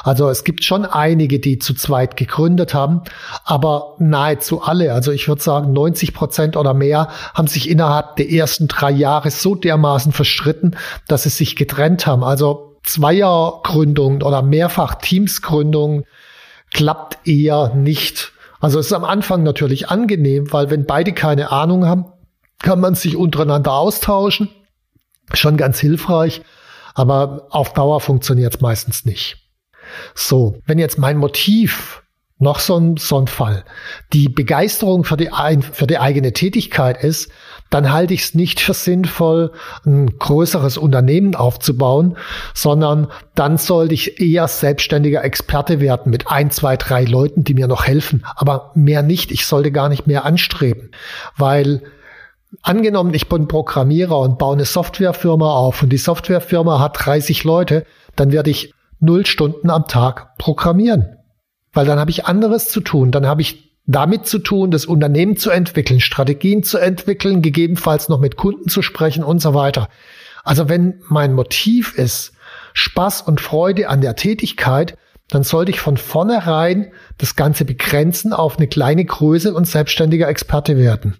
Also 0.04 0.30
es 0.30 0.44
gibt 0.44 0.64
schon 0.64 0.86
einige, 0.86 1.40
die 1.40 1.60
zu 1.60 1.74
zweit 1.74 2.18
gegründet 2.18 2.74
haben, 2.74 3.02
aber 3.44 3.96
nahezu 4.00 4.62
alle, 4.62 4.94
also 4.94 5.12
ich 5.12 5.28
würde 5.28 5.42
sagen 5.42 5.74
90 5.74 6.14
Prozent 6.14 6.58
oder 6.58 6.74
mehr, 6.74 7.10
haben 7.34 7.48
sich 7.48 7.70
innerhalb 7.70 8.16
der 8.18 8.30
ersten 8.30 8.68
drei 8.68 8.92
Jahre 8.92 9.32
so 9.32 9.56
dermaßen 9.56 10.12
verstritten, 10.12 10.76
dass 11.08 11.24
sie 11.24 11.30
sich 11.30 11.56
getrennt 11.56 12.06
haben. 12.06 12.24
Also 12.24 12.78
Zweiergründungen 12.84 14.22
oder 14.22 14.42
mehrfach 14.42 14.96
Teamsgründungen 14.96 16.06
klappt 16.74 17.28
eher 17.28 17.74
nicht. 17.74 18.32
Also 18.60 18.80
es 18.80 18.88
ist 18.88 18.94
am 18.94 19.04
Anfang 19.06 19.44
natürlich 19.44 19.90
angenehm, 19.90 20.52
weil 20.52 20.70
wenn 20.70 20.86
beide 20.86 21.14
keine 21.14 21.52
Ahnung 21.52 21.86
haben, 21.86 22.06
kann 22.60 22.80
man 22.80 22.96
sich 22.96 23.16
untereinander 23.16 23.74
austauschen 23.74 24.50
schon 25.34 25.58
ganz 25.58 25.80
hilfreich, 25.80 26.42
aber 26.94 27.48
auf 27.50 27.74
Dauer 27.74 28.00
funktioniert 28.00 28.56
es 28.56 28.62
meistens 28.62 29.06
nicht. 29.06 29.38
So, 30.14 30.62
wenn 30.66 30.80
jetzt 30.80 30.98
mein 30.98 31.18
Motiv 31.18 32.02
noch 32.38 32.60
so 32.60 32.78
ein, 32.78 32.98
so 32.98 33.18
ein 33.18 33.28
Fall, 33.28 33.64
die 34.12 34.28
Begeisterung 34.28 35.06
für 35.06 35.16
die, 35.16 35.30
für 35.72 35.88
die 35.88 36.00
eigene 36.00 36.34
Tätigkeit 36.34 37.02
ist, 37.02 37.32
dann 37.70 37.94
halte 37.94 38.14
ich 38.14 38.24
es 38.24 38.36
nicht 38.36 38.60
für 38.60 38.74
sinnvoll, 38.74 39.54
ein 39.86 40.18
größeres 40.20 40.78
Unternehmen 40.78 41.36
aufzubauen, 41.36 42.18
sondern 42.54 43.08
dann 43.36 43.58
sollte 43.58 43.94
ich 43.94 44.20
eher 44.20 44.48
selbstständiger 44.50 45.24
Experte 45.24 45.80
werden 45.80 46.12
mit 46.12 46.28
ein, 46.28 46.52
zwei, 46.52 46.76
drei 46.76 47.06
Leuten, 47.06 47.46
die 47.46 47.54
mir 47.54 47.68
noch 47.68 47.88
helfen, 47.88 48.26
aber 48.36 48.72
mehr 48.76 49.02
nicht. 49.02 49.32
Ich 49.32 49.46
sollte 49.46 49.72
gar 49.72 49.88
nicht 49.88 50.06
mehr 50.06 50.26
anstreben, 50.26 50.92
weil 51.38 51.84
Angenommen, 52.62 53.14
ich 53.14 53.30
bin 53.30 53.48
Programmierer 53.48 54.20
und 54.20 54.38
baue 54.38 54.54
eine 54.54 54.66
Softwarefirma 54.66 55.56
auf 55.56 55.84
und 55.84 55.90
die 55.90 55.98
Softwarefirma 55.98 56.80
hat 56.80 57.06
30 57.06 57.44
Leute, 57.44 57.86
dann 58.16 58.32
werde 58.32 58.50
ich 58.50 58.74
null 59.00 59.26
Stunden 59.26 59.70
am 59.70 59.88
Tag 59.88 60.38
programmieren. 60.38 61.18
Weil 61.74 61.86
dann 61.86 62.00
habe 62.00 62.12
ich 62.12 62.26
anderes 62.26 62.70
zu 62.70 62.82
tun. 62.82 63.12
Dann 63.12 63.28
habe 63.28 63.42
ich 63.42 63.76
damit 63.86 64.26
zu 64.26 64.40
tun, 64.40 64.72
das 64.72 64.86
Unternehmen 64.86 65.38
zu 65.38 65.52
entwickeln, 65.52 66.00
Strategien 66.00 66.64
zu 66.64 66.78
entwickeln, 66.78 67.42
gegebenenfalls 67.42 68.10
noch 68.10 68.20
mit 68.20 68.36
Kunden 68.36 68.70
zu 68.70 68.82
sprechen 68.82 69.24
und 69.24 69.40
so 69.40 69.54
weiter. 69.54 69.90
Also 70.44 70.70
wenn 70.70 71.02
mein 71.08 71.34
Motiv 71.34 71.98
ist 71.98 72.34
Spaß 72.74 73.22
und 73.22 73.42
Freude 73.42 73.90
an 73.90 74.02
der 74.02 74.16
Tätigkeit, 74.16 74.98
dann 75.30 75.44
sollte 75.44 75.72
ich 75.72 75.80
von 75.80 75.98
vornherein 75.98 76.92
das 77.18 77.36
Ganze 77.36 77.66
begrenzen 77.66 78.32
auf 78.32 78.58
eine 78.58 78.68
kleine 78.68 79.04
Größe 79.06 79.54
und 79.54 79.66
selbstständiger 79.66 80.28
Experte 80.28 80.78
werden. 80.78 81.18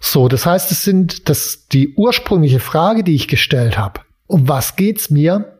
So, 0.00 0.28
das 0.28 0.46
heißt, 0.46 0.70
es 0.70 0.82
sind 0.82 1.28
das 1.28 1.68
die 1.68 1.94
ursprüngliche 1.94 2.60
Frage, 2.60 3.04
die 3.04 3.14
ich 3.14 3.28
gestellt 3.28 3.78
habe. 3.78 4.00
Um 4.26 4.48
was 4.48 4.76
geht's 4.76 5.10
mir? 5.10 5.54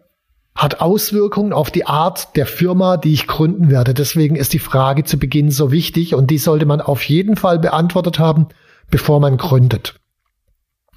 Hat 0.55 0.81
Auswirkungen 0.81 1.53
auf 1.53 1.71
die 1.71 1.87
Art 1.87 2.37
der 2.37 2.47
Firma, 2.47 2.97
die 2.97 3.13
ich 3.13 3.27
gründen 3.27 3.71
werde. 3.71 3.95
Deswegen 3.95 4.37
ist 4.37 4.53
die 4.53 4.59
Frage 4.59 5.05
zu 5.05 5.19
Beginn 5.19 5.51
so 5.51 5.71
wichtig 5.71 6.15
und 6.15 6.31
die 6.31 6.39
sollte 6.39 6.67
man 6.67 6.81
auf 6.81 7.03
jeden 7.05 7.37
Fall 7.37 7.59
beantwortet 7.59 8.19
haben, 8.19 8.49
bevor 8.91 9.21
man 9.21 9.37
gründet. 9.37 9.95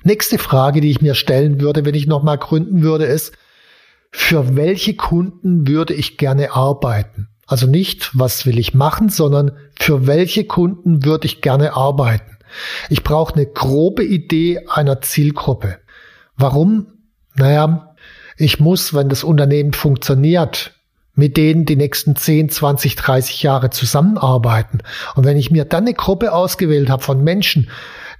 Nächste 0.03 0.39
Frage, 0.39 0.81
die 0.81 0.89
ich 0.89 1.01
mir 1.01 1.13
stellen 1.13 1.61
würde, 1.61 1.85
wenn 1.85 1.93
ich 1.93 2.07
nochmal 2.07 2.39
gründen 2.39 2.81
würde, 2.81 3.05
ist, 3.05 3.33
für 4.11 4.55
welche 4.55 4.95
Kunden 4.95 5.67
würde 5.67 5.93
ich 5.93 6.17
gerne 6.17 6.53
arbeiten? 6.53 7.27
Also 7.45 7.67
nicht, 7.67 8.11
was 8.13 8.45
will 8.45 8.57
ich 8.57 8.73
machen, 8.73 9.09
sondern 9.09 9.51
für 9.79 10.07
welche 10.07 10.45
Kunden 10.45 11.05
würde 11.05 11.25
ich 11.25 11.41
gerne 11.41 11.75
arbeiten? 11.75 12.37
Ich 12.89 13.03
brauche 13.03 13.35
eine 13.35 13.45
grobe 13.45 14.03
Idee 14.03 14.65
einer 14.67 15.01
Zielgruppe. 15.01 15.77
Warum? 16.35 16.87
Naja, 17.35 17.95
ich 18.37 18.59
muss, 18.59 18.93
wenn 18.93 19.09
das 19.09 19.23
Unternehmen 19.23 19.73
funktioniert, 19.73 20.73
mit 21.13 21.37
denen 21.37 21.65
die 21.65 21.75
nächsten 21.75 22.15
10, 22.15 22.49
20, 22.49 22.95
30 22.95 23.43
Jahre 23.43 23.69
zusammenarbeiten. 23.69 24.79
Und 25.15 25.25
wenn 25.25 25.37
ich 25.37 25.51
mir 25.51 25.65
dann 25.65 25.83
eine 25.83 25.93
Gruppe 25.93 26.33
ausgewählt 26.33 26.89
habe 26.89 27.03
von 27.03 27.23
Menschen, 27.23 27.69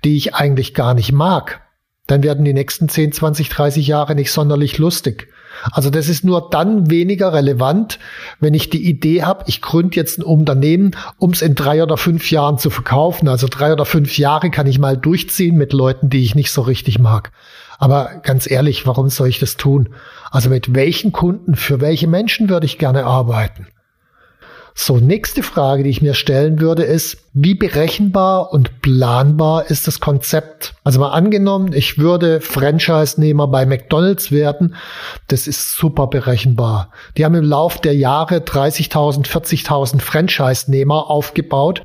die 0.04 0.18
ich 0.18 0.36
eigentlich 0.36 0.74
gar 0.74 0.94
nicht 0.94 1.12
mag, 1.12 1.62
dann 2.08 2.24
werden 2.24 2.44
die 2.46 2.54
nächsten 2.54 2.90
10, 2.90 3.14
20, 3.14 3.50
30 3.50 3.88
Jahre 3.88 4.16
nicht 4.16 4.32
sonderlich 4.32 4.78
lustig. 4.78 5.30
Also 5.72 5.90
das 5.90 6.10
ist 6.10 6.24
nur 6.24 6.50
dann 6.50 6.90
weniger 6.90 7.34
relevant, 7.34 8.00
wenn 8.40 8.54
ich 8.54 8.70
die 8.70 8.86
Idee 8.88 9.24
habe, 9.24 9.44
ich 9.48 9.62
gründe 9.62 9.96
jetzt 9.96 10.20
ein 10.20 10.24
Unternehmen, 10.24 10.96
um 11.18 11.32
es 11.32 11.42
in 11.42 11.56
drei 11.56 11.84
oder 11.84 11.98
fünf 11.98 12.32
Jahren 12.32 12.58
zu 12.58 12.70
verkaufen. 12.70 13.28
Also 13.28 13.48
drei 13.50 13.74
oder 13.74 13.86
fünf 13.86 14.18
Jahre 14.18 14.50
kann 14.50 14.68
ich 14.68 14.80
mal 14.80 14.98
durchziehen 14.98 15.58
mit 15.58 15.74
Leuten, 15.74 16.10
die 16.10 16.24
ich 16.24 16.36
nicht 16.36 16.52
so 16.52 16.62
richtig 16.62 17.00
mag. 17.00 17.32
Aber 17.78 18.22
ganz 18.24 18.50
ehrlich, 18.50 18.86
warum 18.86 19.10
soll 19.10 19.28
ich 19.28 19.40
das 19.40 19.58
tun? 19.58 19.90
Also 20.30 20.50
mit 20.50 20.76
welchen 20.76 21.12
Kunden, 21.12 21.56
für 21.56 21.82
welche 21.82 22.08
Menschen 22.08 22.50
würde 22.50 22.66
ich 22.66 22.78
gerne 22.78 23.06
arbeiten? 23.06 23.68
So, 24.74 24.98
nächste 24.98 25.44
Frage, 25.44 25.84
die 25.84 25.90
ich 25.90 26.02
mir 26.02 26.14
stellen 26.14 26.62
würde, 26.62 26.84
ist, 26.84 27.18
wie 27.34 27.56
berechenbar 27.56 28.54
und 28.54 28.82
planbar 28.82 29.70
ist 29.70 29.88
das 29.88 30.00
Konzept? 30.00 30.76
Also 30.84 31.00
mal 31.00 31.10
angenommen, 31.10 31.74
ich 31.74 31.98
würde 31.98 32.40
Franchise-Nehmer 32.40 33.48
bei 33.48 33.66
McDonald's 33.66 34.32
werden. 34.32 34.76
Das 35.28 35.48
ist 35.48 35.76
super 35.76 36.08
berechenbar. 36.08 36.90
Die 37.18 37.26
haben 37.26 37.36
im 37.36 37.44
Lauf 37.44 37.82
der 37.82 37.96
Jahre 37.96 38.38
30.000, 38.38 39.28
40.000 39.28 40.00
Franchise-Nehmer 40.00 41.10
aufgebaut. 41.10 41.84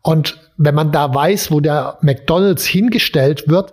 Und 0.00 0.38
wenn 0.56 0.74
man 0.74 0.90
da 0.90 1.14
weiß, 1.14 1.50
wo 1.50 1.60
der 1.60 1.98
McDonald's 2.00 2.64
hingestellt 2.64 3.48
wird, 3.48 3.72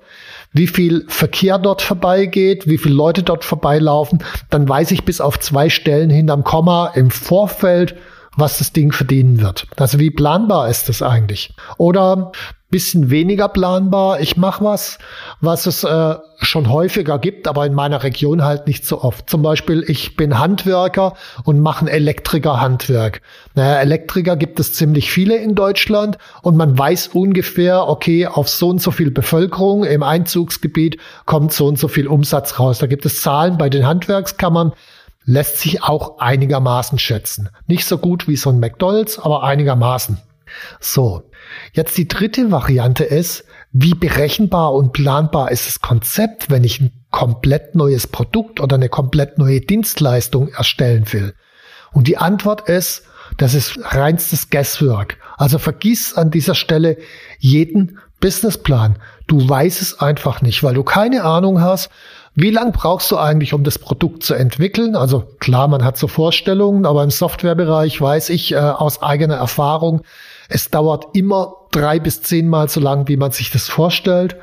wie 0.52 0.68
viel 0.68 1.06
Verkehr 1.08 1.60
dort 1.60 1.82
vorbeigeht, 1.82 2.68
wie 2.68 2.78
viele 2.78 2.96
Leute 2.96 3.24
dort 3.24 3.46
vorbeilaufen, 3.46 4.24
dann 4.50 4.68
weiß 4.68 4.92
ich 4.92 5.06
bis 5.06 5.22
auf 5.22 5.40
zwei 5.40 5.70
Stellen 5.70 6.10
hinterm 6.10 6.44
Komma 6.44 6.88
im 6.96 7.12
Vorfeld, 7.12 7.96
was 8.36 8.60
das 8.60 8.74
Ding 8.74 8.92
verdienen 8.92 9.42
wird. 9.42 9.68
Also 9.78 10.00
wie 10.00 10.12
planbar 10.12 10.70
ist 10.70 10.90
das 10.90 11.02
eigentlich? 11.02 11.54
Oder 11.78 12.32
bisschen 12.70 13.10
weniger 13.10 13.50
planbar. 13.50 14.20
Ich 14.20 14.38
mache 14.38 14.64
was, 14.64 15.00
was 15.42 15.66
es 15.66 15.84
äh, 15.84 16.16
schon 16.40 16.70
häufiger 16.70 17.18
gibt, 17.18 17.48
aber 17.48 17.66
in 17.66 17.74
meiner 17.74 18.04
Region 18.04 18.44
halt 18.44 18.68
nicht 18.68 18.86
so 18.86 19.02
oft. 19.02 19.30
Zum 19.30 19.42
Beispiel, 19.42 19.84
ich 19.88 20.16
bin 20.16 20.38
Handwerker 20.38 21.16
und 21.44 21.60
mache 21.62 21.86
ein 21.86 21.88
Elektriker-Handwerk. 21.88 23.22
Naja, 23.56 23.80
Elektriker 23.80 24.36
gibt 24.36 24.60
es 24.60 24.74
ziemlich 24.74 25.12
viele 25.12 25.36
in 25.38 25.56
Deutschland 25.56 26.18
und 26.44 26.58
man 26.58 26.78
weiß 26.78 27.08
ungefähr, 27.08 27.88
okay, 27.88 28.28
auf 28.28 28.48
so 28.48 28.70
und 28.70 28.82
so 28.82 28.92
viel 28.92 29.10
Bevölkerung 29.10 29.84
im 29.84 30.04
Einzugsgebiet 30.04 30.98
kommt 31.26 31.52
so 31.54 31.66
und 31.66 31.80
so 31.80 31.88
viel 31.88 32.08
Umsatz 32.08 32.60
raus. 32.60 32.78
Da 32.78 32.86
gibt 32.86 33.06
es 33.06 33.22
Zahlen 33.22 33.58
bei 33.58 33.70
den 33.70 33.88
Handwerkskammern 33.88 34.74
lässt 35.30 35.60
sich 35.60 35.84
auch 35.84 36.18
einigermaßen 36.18 36.98
schätzen. 36.98 37.50
Nicht 37.68 37.86
so 37.86 38.00
gut 38.00 38.28
wie 38.28 38.36
so 38.36 38.50
ein 38.50 38.60
McDonald's, 38.60 39.20
aber 39.20 39.44
einigermaßen. 39.44 40.18
So, 40.80 41.30
jetzt 41.74 41.96
die 42.00 42.08
dritte 42.08 42.50
Variante 42.50 43.04
ist, 43.04 43.46
wie 43.72 43.94
berechenbar 43.94 44.74
und 44.74 44.92
planbar 44.92 45.52
ist 45.52 45.68
das 45.68 45.82
Konzept, 45.82 46.50
wenn 46.50 46.64
ich 46.64 46.82
ein 46.82 46.92
komplett 47.12 47.76
neues 47.76 48.08
Produkt 48.08 48.60
oder 48.60 48.76
eine 48.76 48.90
komplett 48.90 49.38
neue 49.38 49.62
Dienstleistung 49.62 50.48
erstellen 50.48 51.14
will? 51.14 51.36
Und 51.92 52.08
die 52.08 52.18
Antwort 52.18 52.68
ist, 52.68 53.04
das 53.38 53.54
ist 53.54 53.78
reinstes 53.80 54.50
Guesswork. 54.50 55.20
Also 55.38 55.60
vergiss 55.60 56.16
an 56.16 56.32
dieser 56.32 56.56
Stelle 56.56 56.98
jeden 57.38 58.00
Businessplan. 58.20 58.98
Du 59.28 59.48
weißt 59.48 59.80
es 59.80 60.00
einfach 60.00 60.42
nicht, 60.42 60.64
weil 60.64 60.74
du 60.74 60.84
keine 60.84 61.24
Ahnung 61.24 61.62
hast, 61.62 61.92
wie 62.42 62.52
lang 62.52 62.72
brauchst 62.72 63.12
du 63.12 63.18
eigentlich, 63.18 63.54
um 63.54 63.64
das 63.64 63.80
Produkt 63.80 64.24
zu 64.24 64.34
entwickeln? 64.34 64.96
Also 64.96 65.24
klar, 65.40 65.68
man 65.68 65.84
hat 65.84 65.98
so 65.98 66.08
Vorstellungen, 66.08 66.86
aber 66.86 67.04
im 67.04 67.10
Softwarebereich 67.10 68.00
weiß 68.00 68.30
ich 68.30 68.54
äh, 68.54 68.58
aus 68.58 69.02
eigener 69.02 69.36
Erfahrung, 69.36 70.02
es 70.50 70.72
dauert 70.72 71.16
immer 71.16 71.54
drei 71.72 72.00
bis 72.00 72.24
zehnmal 72.24 72.68
so 72.70 72.80
lang, 72.80 73.08
wie 73.08 73.18
man 73.18 73.32
sich 73.32 73.52
das 73.52 73.68
vorstellt. 73.68 74.36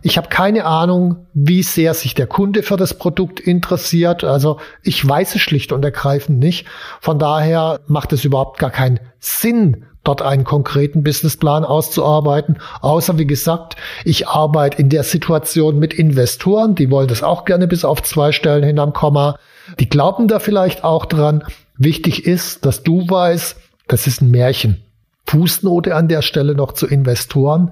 Ich 0.00 0.16
habe 0.16 0.28
keine 0.28 0.64
Ahnung, 0.64 1.26
wie 1.34 1.62
sehr 1.62 1.92
sich 1.92 2.14
der 2.14 2.26
Kunde 2.26 2.62
für 2.62 2.78
das 2.78 2.94
Produkt 2.94 3.38
interessiert. 3.38 4.24
Also 4.24 4.58
ich 4.82 5.06
weiß 5.06 5.34
es 5.34 5.42
schlicht 5.42 5.72
und 5.72 5.84
ergreifend 5.84 6.38
nicht. 6.38 6.66
Von 7.00 7.18
daher 7.18 7.80
macht 7.86 8.14
es 8.14 8.24
überhaupt 8.24 8.58
gar 8.58 8.70
keinen 8.70 9.00
Sinn, 9.18 9.84
dort 10.10 10.22
einen 10.22 10.42
konkreten 10.42 11.04
Businessplan 11.04 11.64
auszuarbeiten. 11.64 12.58
Außer, 12.80 13.16
wie 13.18 13.26
gesagt, 13.26 13.76
ich 14.04 14.26
arbeite 14.26 14.78
in 14.78 14.88
der 14.88 15.04
Situation 15.04 15.78
mit 15.78 15.94
Investoren, 15.94 16.74
die 16.74 16.90
wollen 16.90 17.06
das 17.06 17.22
auch 17.22 17.44
gerne 17.44 17.68
bis 17.68 17.84
auf 17.84 18.02
zwei 18.02 18.32
Stellen 18.32 18.64
hinterm 18.64 18.92
Komma. 18.92 19.38
Die 19.78 19.88
glauben 19.88 20.26
da 20.26 20.40
vielleicht 20.40 20.82
auch 20.82 21.06
dran. 21.06 21.44
Wichtig 21.76 22.26
ist, 22.26 22.66
dass 22.66 22.82
du 22.82 23.08
weißt, 23.08 23.56
das 23.86 24.08
ist 24.08 24.20
ein 24.20 24.32
Märchen. 24.32 24.82
Fußnote 25.26 25.94
an 25.94 26.08
der 26.08 26.22
Stelle 26.22 26.56
noch 26.56 26.72
zu 26.72 26.88
Investoren. 26.88 27.70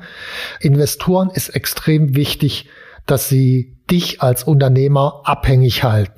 Investoren 0.60 1.30
ist 1.30 1.48
extrem 1.48 2.14
wichtig, 2.14 2.68
dass 3.06 3.28
sie 3.28 3.76
dich 3.90 4.22
als 4.22 4.44
Unternehmer 4.44 5.22
abhängig 5.24 5.82
halten. 5.82 6.17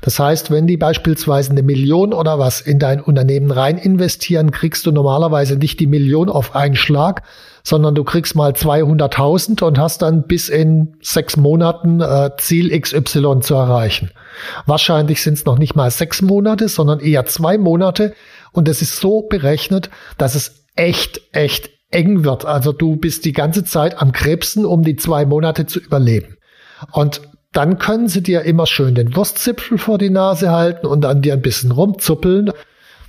Das 0.00 0.18
heißt, 0.18 0.50
wenn 0.50 0.66
die 0.66 0.76
beispielsweise 0.76 1.50
eine 1.50 1.62
Million 1.62 2.12
oder 2.12 2.38
was 2.38 2.60
in 2.60 2.78
dein 2.78 3.00
Unternehmen 3.00 3.50
rein 3.50 3.78
investieren, 3.78 4.50
kriegst 4.50 4.86
du 4.86 4.92
normalerweise 4.92 5.56
nicht 5.56 5.80
die 5.80 5.86
Million 5.86 6.28
auf 6.28 6.54
einen 6.54 6.76
Schlag, 6.76 7.22
sondern 7.62 7.94
du 7.94 8.04
kriegst 8.04 8.36
mal 8.36 8.52
200.000 8.52 9.62
und 9.64 9.78
hast 9.78 10.02
dann 10.02 10.26
bis 10.26 10.48
in 10.48 10.96
sechs 11.00 11.36
Monaten 11.36 12.00
äh, 12.00 12.30
Ziel 12.38 12.78
XY 12.78 13.40
zu 13.40 13.54
erreichen. 13.54 14.10
Wahrscheinlich 14.66 15.22
sind 15.22 15.34
es 15.34 15.44
noch 15.44 15.58
nicht 15.58 15.74
mal 15.74 15.90
sechs 15.90 16.22
Monate, 16.22 16.68
sondern 16.68 17.00
eher 17.00 17.26
zwei 17.26 17.58
Monate. 17.58 18.14
Und 18.52 18.68
es 18.68 18.82
ist 18.82 19.00
so 19.00 19.22
berechnet, 19.22 19.90
dass 20.16 20.34
es 20.34 20.64
echt, 20.76 21.20
echt 21.32 21.70
eng 21.90 22.24
wird. 22.24 22.44
Also 22.44 22.72
du 22.72 22.96
bist 22.96 23.24
die 23.24 23.32
ganze 23.32 23.64
Zeit 23.64 24.00
am 24.00 24.12
Krebsen, 24.12 24.64
um 24.64 24.82
die 24.82 24.96
zwei 24.96 25.24
Monate 25.24 25.66
zu 25.66 25.80
überleben. 25.80 26.36
Und 26.92 27.22
dann 27.56 27.78
können 27.78 28.06
sie 28.06 28.22
dir 28.22 28.42
immer 28.42 28.66
schön 28.66 28.94
den 28.94 29.16
Wurstzipfel 29.16 29.78
vor 29.78 29.96
die 29.96 30.10
Nase 30.10 30.50
halten 30.50 30.86
und 30.86 31.06
an 31.06 31.22
dir 31.22 31.32
ein 31.32 31.40
bisschen 31.40 31.70
rumzuppeln, 31.70 32.52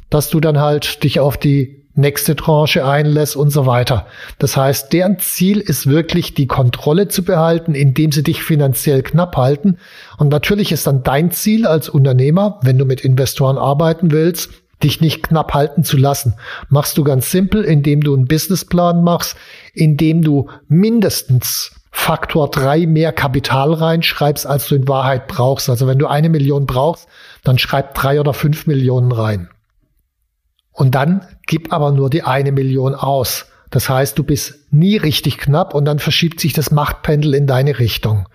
dass 0.09 0.29
du 0.29 0.39
dann 0.39 0.61
halt 0.61 1.03
dich 1.03 1.19
auf 1.19 1.35
die 1.35 1.83
nächste 1.95 2.33
Tranche 2.33 2.85
einlässt 2.85 3.35
und 3.35 3.49
so 3.49 3.65
weiter. 3.65 4.05
Das 4.39 4.55
heißt, 4.55 4.93
deren 4.93 5.19
Ziel 5.19 5.59
ist 5.59 5.87
wirklich, 5.87 6.33
die 6.33 6.47
Kontrolle 6.47 7.09
zu 7.09 7.23
behalten, 7.23 7.75
indem 7.75 8.13
sie 8.13 8.23
dich 8.23 8.41
finanziell 8.41 9.03
knapp 9.03 9.35
halten. 9.35 9.79
Und 10.17 10.29
natürlich 10.29 10.71
ist 10.71 10.87
dann 10.87 11.03
dein 11.03 11.31
Ziel 11.31 11.67
als 11.67 11.89
Unternehmer, 11.89 12.59
wenn 12.61 12.77
du 12.77 12.85
mit 12.85 13.01
Investoren 13.01 13.57
arbeiten 13.57 14.11
willst, 14.11 14.51
dich 14.81 15.01
nicht 15.01 15.23
knapp 15.23 15.55
halten 15.55 15.83
zu 15.83 15.97
lassen. 15.97 16.35
Machst 16.69 16.97
du 16.97 17.03
ganz 17.03 17.31
simpel, 17.31 17.65
indem 17.65 17.99
du 17.99 18.13
einen 18.13 18.27
Businessplan 18.27 19.03
machst, 19.03 19.35
indem 19.73 20.21
du 20.21 20.49
mindestens 20.69 21.76
Faktor 21.91 22.49
drei 22.49 22.85
mehr 22.85 23.11
Kapital 23.11 23.73
reinschreibst, 23.73 24.45
als 24.45 24.67
du 24.67 24.75
in 24.75 24.87
Wahrheit 24.87 25.27
brauchst. 25.27 25.69
Also 25.69 25.87
wenn 25.87 25.99
du 25.99 26.07
eine 26.07 26.29
Million 26.29 26.65
brauchst, 26.65 27.07
dann 27.43 27.57
schreib 27.57 27.95
drei 27.95 28.19
oder 28.19 28.33
fünf 28.33 28.67
Millionen 28.67 29.11
rein. 29.11 29.49
Und 30.71 30.95
dann 30.95 31.25
gib 31.47 31.73
aber 31.73 31.91
nur 31.91 32.09
die 32.09 32.23
eine 32.23 32.51
Million 32.51 32.93
aus. 32.93 33.47
Das 33.69 33.89
heißt, 33.89 34.17
du 34.17 34.23
bist 34.23 34.71
nie 34.71 34.97
richtig 34.97 35.37
knapp 35.37 35.73
und 35.73 35.85
dann 35.85 35.99
verschiebt 35.99 36.39
sich 36.39 36.53
das 36.53 36.71
Machtpendel 36.71 37.33
in 37.33 37.47
deine 37.47 37.79
Richtung. 37.79 38.27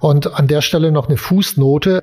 Und 0.00 0.34
an 0.34 0.48
der 0.48 0.62
Stelle 0.62 0.90
noch 0.90 1.08
eine 1.08 1.16
Fußnote. 1.16 2.02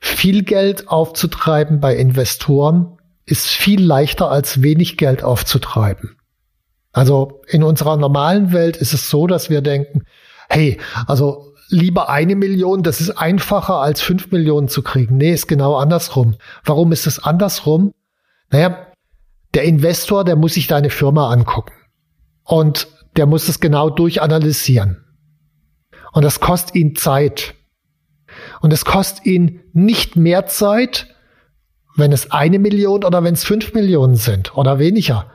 Viel 0.00 0.42
Geld 0.42 0.88
aufzutreiben 0.88 1.80
bei 1.80 1.94
Investoren 1.94 2.98
ist 3.24 3.46
viel 3.46 3.82
leichter 3.84 4.30
als 4.30 4.62
wenig 4.62 4.96
Geld 4.96 5.22
aufzutreiben. 5.22 6.16
Also 6.92 7.42
in 7.46 7.62
unserer 7.62 7.96
normalen 7.96 8.52
Welt 8.52 8.76
ist 8.76 8.94
es 8.94 9.10
so, 9.10 9.26
dass 9.26 9.50
wir 9.50 9.60
denken, 9.60 10.04
hey, 10.48 10.80
also 11.06 11.54
lieber 11.68 12.08
eine 12.08 12.36
Million, 12.36 12.82
das 12.82 13.00
ist 13.00 13.10
einfacher 13.10 13.76
als 13.76 14.00
fünf 14.00 14.30
Millionen 14.30 14.68
zu 14.68 14.82
kriegen. 14.82 15.16
Nee, 15.16 15.32
ist 15.32 15.48
genau 15.48 15.76
andersrum. 15.76 16.36
Warum 16.64 16.92
ist 16.92 17.06
es 17.06 17.22
andersrum? 17.22 17.92
Naja, 18.50 18.86
der 19.54 19.64
Investor, 19.64 20.24
der 20.24 20.36
muss 20.36 20.54
sich 20.54 20.66
deine 20.66 20.90
Firma 20.90 21.30
angucken. 21.30 21.72
Und 22.44 22.88
der 23.16 23.26
muss 23.26 23.48
es 23.48 23.60
genau 23.60 23.90
durchanalysieren. 23.90 25.04
Und 26.12 26.24
das 26.24 26.40
kostet 26.40 26.74
ihn 26.74 26.96
Zeit. 26.96 27.54
Und 28.60 28.72
es 28.72 28.84
kostet 28.84 29.26
ihn 29.26 29.60
nicht 29.72 30.16
mehr 30.16 30.46
Zeit, 30.46 31.14
wenn 31.96 32.12
es 32.12 32.30
eine 32.30 32.58
Million 32.58 33.04
oder 33.04 33.22
wenn 33.24 33.34
es 33.34 33.44
fünf 33.44 33.74
Millionen 33.74 34.14
sind 34.14 34.56
oder 34.56 34.78
weniger. 34.78 35.30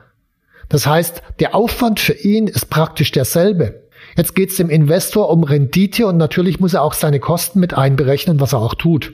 Das 0.68 0.86
heißt, 0.86 1.22
der 1.40 1.54
Aufwand 1.54 2.00
für 2.00 2.14
ihn 2.14 2.46
ist 2.46 2.70
praktisch 2.70 3.12
derselbe. 3.12 3.83
Jetzt 4.16 4.34
geht 4.34 4.50
es 4.50 4.56
dem 4.56 4.70
Investor 4.70 5.30
um 5.30 5.44
Rendite 5.44 6.06
und 6.06 6.16
natürlich 6.16 6.60
muss 6.60 6.74
er 6.74 6.82
auch 6.82 6.94
seine 6.94 7.20
Kosten 7.20 7.60
mit 7.60 7.74
einberechnen, 7.74 8.40
was 8.40 8.52
er 8.52 8.60
auch 8.60 8.74
tut. 8.74 9.12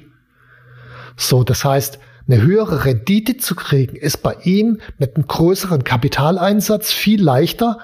So, 1.17 1.45
das 1.45 1.65
heißt, 1.65 1.99
eine 2.29 2.43
höhere 2.43 2.85
Rendite 2.85 3.37
zu 3.39 3.55
kriegen, 3.55 3.97
ist 3.97 4.23
bei 4.23 4.37
ihm 4.45 4.81
mit 4.99 5.17
einem 5.17 5.27
größeren 5.27 5.85
Kapitaleinsatz 5.85 6.93
viel 6.93 7.23
leichter 7.23 7.79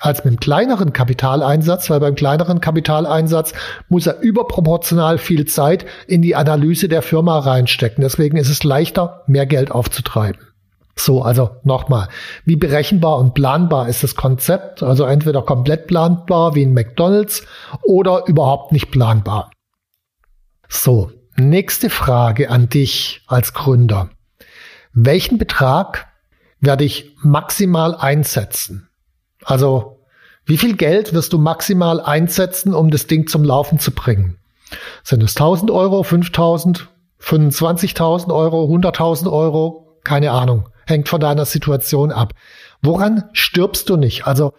als 0.00 0.24
mit 0.24 0.32
einem 0.32 0.40
kleineren 0.40 0.92
Kapitaleinsatz, 0.92 1.88
weil 1.88 2.00
beim 2.00 2.16
kleineren 2.16 2.60
Kapitaleinsatz 2.60 3.52
muss 3.88 4.06
er 4.06 4.20
überproportional 4.20 5.18
viel 5.18 5.46
Zeit 5.46 5.86
in 6.08 6.22
die 6.22 6.34
Analyse 6.34 6.88
der 6.88 7.02
Firma 7.02 7.38
reinstecken. 7.38 8.02
Deswegen 8.02 8.36
ist 8.36 8.50
es 8.50 8.64
leichter, 8.64 9.22
mehr 9.28 9.46
Geld 9.46 9.70
aufzutreiben. 9.70 10.51
So, 10.94 11.22
also 11.22 11.56
nochmal, 11.64 12.08
wie 12.44 12.56
berechenbar 12.56 13.18
und 13.18 13.34
planbar 13.34 13.88
ist 13.88 14.02
das 14.02 14.14
Konzept? 14.14 14.82
Also 14.82 15.04
entweder 15.04 15.42
komplett 15.42 15.86
planbar 15.86 16.54
wie 16.54 16.62
in 16.62 16.74
McDonald's 16.74 17.44
oder 17.82 18.26
überhaupt 18.26 18.72
nicht 18.72 18.90
planbar. 18.90 19.50
So, 20.68 21.10
nächste 21.36 21.90
Frage 21.90 22.50
an 22.50 22.68
dich 22.68 23.22
als 23.26 23.54
Gründer. 23.54 24.10
Welchen 24.92 25.38
Betrag 25.38 26.08
werde 26.60 26.84
ich 26.84 27.16
maximal 27.22 27.94
einsetzen? 27.94 28.88
Also, 29.44 29.98
wie 30.44 30.58
viel 30.58 30.76
Geld 30.76 31.14
wirst 31.14 31.32
du 31.32 31.38
maximal 31.38 32.00
einsetzen, 32.00 32.74
um 32.74 32.90
das 32.90 33.06
Ding 33.06 33.26
zum 33.26 33.44
Laufen 33.44 33.78
zu 33.78 33.92
bringen? 33.92 34.38
Sind 35.02 35.22
es 35.22 35.36
1000 35.36 35.70
Euro, 35.70 36.02
5000, 36.02 36.88
25.000 37.20 38.34
Euro, 38.34 38.64
100.000 38.64 39.30
Euro? 39.32 39.98
Keine 40.04 40.32
Ahnung. 40.32 40.68
Hängt 40.86 41.08
von 41.08 41.20
deiner 41.20 41.44
Situation 41.44 42.12
ab. 42.12 42.32
Woran 42.82 43.24
stirbst 43.32 43.88
du 43.88 43.96
nicht? 43.96 44.26
Also, 44.26 44.54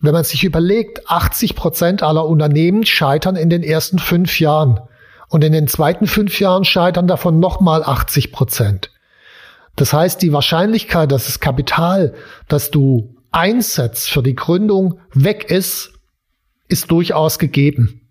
wenn 0.00 0.12
man 0.12 0.24
sich 0.24 0.44
überlegt, 0.44 1.08
80 1.08 1.54
Prozent 1.54 2.02
aller 2.02 2.26
Unternehmen 2.26 2.84
scheitern 2.84 3.36
in 3.36 3.50
den 3.50 3.62
ersten 3.62 3.98
fünf 3.98 4.40
Jahren. 4.40 4.80
Und 5.28 5.42
in 5.42 5.52
den 5.52 5.68
zweiten 5.68 6.06
fünf 6.06 6.38
Jahren 6.40 6.64
scheitern 6.64 7.06
davon 7.06 7.40
nochmal 7.40 7.82
80 7.82 8.32
Prozent. 8.32 8.90
Das 9.76 9.92
heißt, 9.92 10.22
die 10.22 10.32
Wahrscheinlichkeit, 10.32 11.10
dass 11.10 11.26
das 11.26 11.40
Kapital, 11.40 12.14
das 12.48 12.70
du 12.70 13.16
einsetzt 13.32 14.10
für 14.10 14.22
die 14.22 14.36
Gründung 14.36 15.00
weg 15.12 15.50
ist, 15.50 15.92
ist 16.68 16.90
durchaus 16.90 17.38
gegeben. 17.38 18.08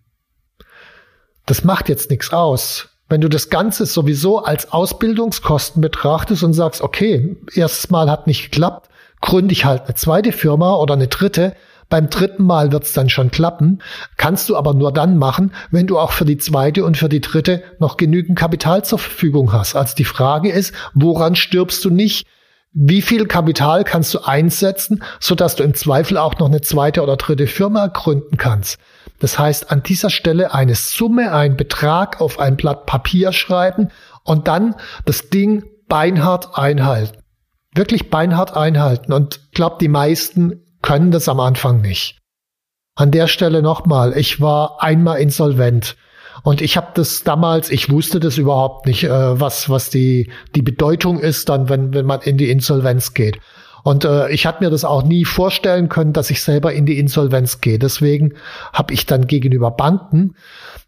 Das 1.45 1.63
macht 1.63 1.89
jetzt 1.89 2.09
nichts 2.09 2.31
aus. 2.31 2.89
Wenn 3.13 3.21
du 3.21 3.29
das 3.29 3.51
Ganze 3.51 3.85
sowieso 3.85 4.39
als 4.39 4.71
Ausbildungskosten 4.71 5.83
betrachtest 5.83 6.41
und 6.41 6.53
sagst, 6.53 6.81
okay, 6.81 7.37
erstes 7.53 7.91
Mal 7.91 8.09
hat 8.09 8.25
nicht 8.25 8.45
geklappt, 8.49 8.89
gründe 9.21 9.53
ich 9.53 9.65
halt 9.65 9.83
eine 9.83 9.93
zweite 9.93 10.31
Firma 10.31 10.73
oder 10.77 10.95
eine 10.95 11.09
dritte, 11.09 11.53
beim 11.89 12.09
dritten 12.09 12.43
Mal 12.43 12.71
wird 12.71 12.85
es 12.85 12.93
dann 12.93 13.09
schon 13.09 13.29
klappen, 13.29 13.83
kannst 14.17 14.49
du 14.49 14.57
aber 14.57 14.73
nur 14.73 14.91
dann 14.91 15.19
machen, 15.19 15.53
wenn 15.69 15.85
du 15.85 15.99
auch 15.99 16.11
für 16.11 16.25
die 16.25 16.39
zweite 16.39 16.83
und 16.83 16.97
für 16.97 17.07
die 17.07 17.21
dritte 17.21 17.61
noch 17.77 17.97
genügend 17.97 18.35
Kapital 18.35 18.83
zur 18.83 18.97
Verfügung 18.97 19.53
hast. 19.53 19.75
Also 19.75 19.93
die 19.95 20.05
Frage 20.05 20.49
ist, 20.49 20.73
woran 20.95 21.35
stirbst 21.35 21.85
du 21.85 21.91
nicht? 21.91 22.25
Wie 22.73 23.03
viel 23.03 23.27
Kapital 23.27 23.83
kannst 23.83 24.13
du 24.15 24.19
einsetzen, 24.21 25.03
sodass 25.19 25.55
du 25.55 25.63
im 25.63 25.75
Zweifel 25.75 26.17
auch 26.17 26.39
noch 26.39 26.47
eine 26.47 26.61
zweite 26.61 27.03
oder 27.03 27.17
dritte 27.17 27.45
Firma 27.45 27.87
gründen 27.87 28.37
kannst? 28.37 28.79
Das 29.19 29.37
heißt, 29.37 29.71
an 29.71 29.83
dieser 29.83 30.09
Stelle 30.09 30.53
eine 30.55 30.73
Summe, 30.73 31.33
ein 31.33 31.55
Betrag 31.55 32.19
auf 32.19 32.39
ein 32.39 32.57
Blatt 32.57 32.87
Papier 32.87 33.31
schreiben 33.31 33.89
und 34.23 34.47
dann 34.47 34.75
das 35.05 35.29
Ding 35.29 35.63
beinhart 35.87 36.57
einhalten. 36.57 37.19
Wirklich 37.75 38.09
beinhart 38.09 38.57
einhalten. 38.57 39.13
Und 39.13 39.39
ich 39.45 39.51
glaube, 39.51 39.77
die 39.79 39.87
meisten 39.87 40.61
können 40.81 41.11
das 41.11 41.29
am 41.29 41.39
Anfang 41.39 41.81
nicht. 41.81 42.17
An 42.95 43.11
der 43.11 43.27
Stelle 43.27 43.61
nochmal, 43.61 44.17
ich 44.17 44.41
war 44.41 44.81
einmal 44.81 45.19
insolvent. 45.19 45.95
Und 46.41 46.61
ich 46.61 46.77
habe 46.77 46.87
das 46.95 47.23
damals, 47.23 47.69
ich 47.69 47.91
wusste 47.91 48.19
das 48.19 48.37
überhaupt 48.37 48.87
nicht, 48.87 49.03
äh, 49.03 49.39
was, 49.39 49.69
was 49.69 49.89
die, 49.89 50.31
die 50.55 50.61
Bedeutung 50.63 51.19
ist, 51.19 51.49
dann, 51.49 51.69
wenn, 51.69 51.93
wenn 51.93 52.05
man 52.05 52.21
in 52.21 52.37
die 52.37 52.49
Insolvenz 52.49 53.13
geht. 53.13 53.39
Und 53.83 54.05
äh, 54.05 54.29
ich 54.31 54.45
hatte 54.45 54.63
mir 54.63 54.69
das 54.69 54.85
auch 54.85 55.03
nie 55.03 55.25
vorstellen 55.25 55.89
können, 55.89 56.13
dass 56.13 56.29
ich 56.29 56.41
selber 56.41 56.73
in 56.73 56.85
die 56.85 56.97
Insolvenz 56.97 57.59
gehe. 57.59 57.77
Deswegen 57.77 58.33
habe 58.71 58.93
ich 58.93 59.05
dann 59.05 59.27
gegenüber 59.27 59.71
Banken 59.71 60.35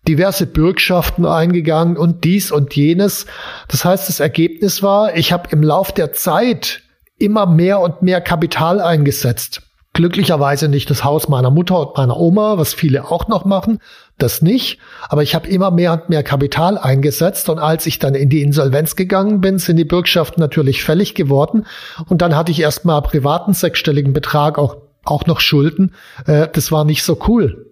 diverse 0.07 0.45
Bürgschaften 0.45 1.25
eingegangen 1.25 1.97
und 1.97 2.23
dies 2.23 2.51
und 2.51 2.75
jenes. 2.75 3.25
Das 3.67 3.83
heißt, 3.83 4.07
das 4.07 4.19
Ergebnis 4.19 4.81
war, 4.81 5.15
ich 5.17 5.33
habe 5.33 5.49
im 5.51 5.61
Lauf 5.61 5.91
der 5.91 6.13
Zeit 6.13 6.83
immer 7.17 7.45
mehr 7.45 7.79
und 7.81 8.01
mehr 8.01 8.21
Kapital 8.21 8.79
eingesetzt. 8.79 9.61
Glücklicherweise 9.93 10.67
nicht 10.67 10.89
das 10.89 11.03
Haus 11.03 11.29
meiner 11.29 11.51
Mutter 11.51 11.79
und 11.79 11.97
meiner 11.97 12.17
Oma, 12.17 12.57
was 12.57 12.73
viele 12.73 13.09
auch 13.09 13.27
noch 13.27 13.45
machen, 13.45 13.79
das 14.17 14.41
nicht. 14.41 14.79
Aber 15.09 15.23
ich 15.23 15.35
habe 15.35 15.47
immer 15.47 15.71
mehr 15.71 15.93
und 15.93 16.09
mehr 16.09 16.23
Kapital 16.23 16.77
eingesetzt 16.77 17.49
und 17.49 17.59
als 17.59 17.85
ich 17.85 17.99
dann 17.99 18.15
in 18.15 18.29
die 18.29 18.41
Insolvenz 18.41 18.95
gegangen 18.95 19.41
bin, 19.41 19.59
sind 19.59 19.77
die 19.77 19.85
Bürgschaften 19.85 20.39
natürlich 20.39 20.83
fällig 20.83 21.15
geworden 21.15 21.65
und 22.07 22.21
dann 22.21 22.35
hatte 22.35 22.51
ich 22.51 22.59
erstmal 22.59 23.01
privaten 23.01 23.53
sechsstelligen 23.53 24.13
Betrag, 24.13 24.57
auch, 24.57 24.77
auch 25.03 25.25
noch 25.25 25.39
Schulden. 25.39 25.93
Äh, 26.25 26.47
das 26.51 26.71
war 26.71 26.85
nicht 26.85 27.03
so 27.03 27.19
cool. 27.27 27.65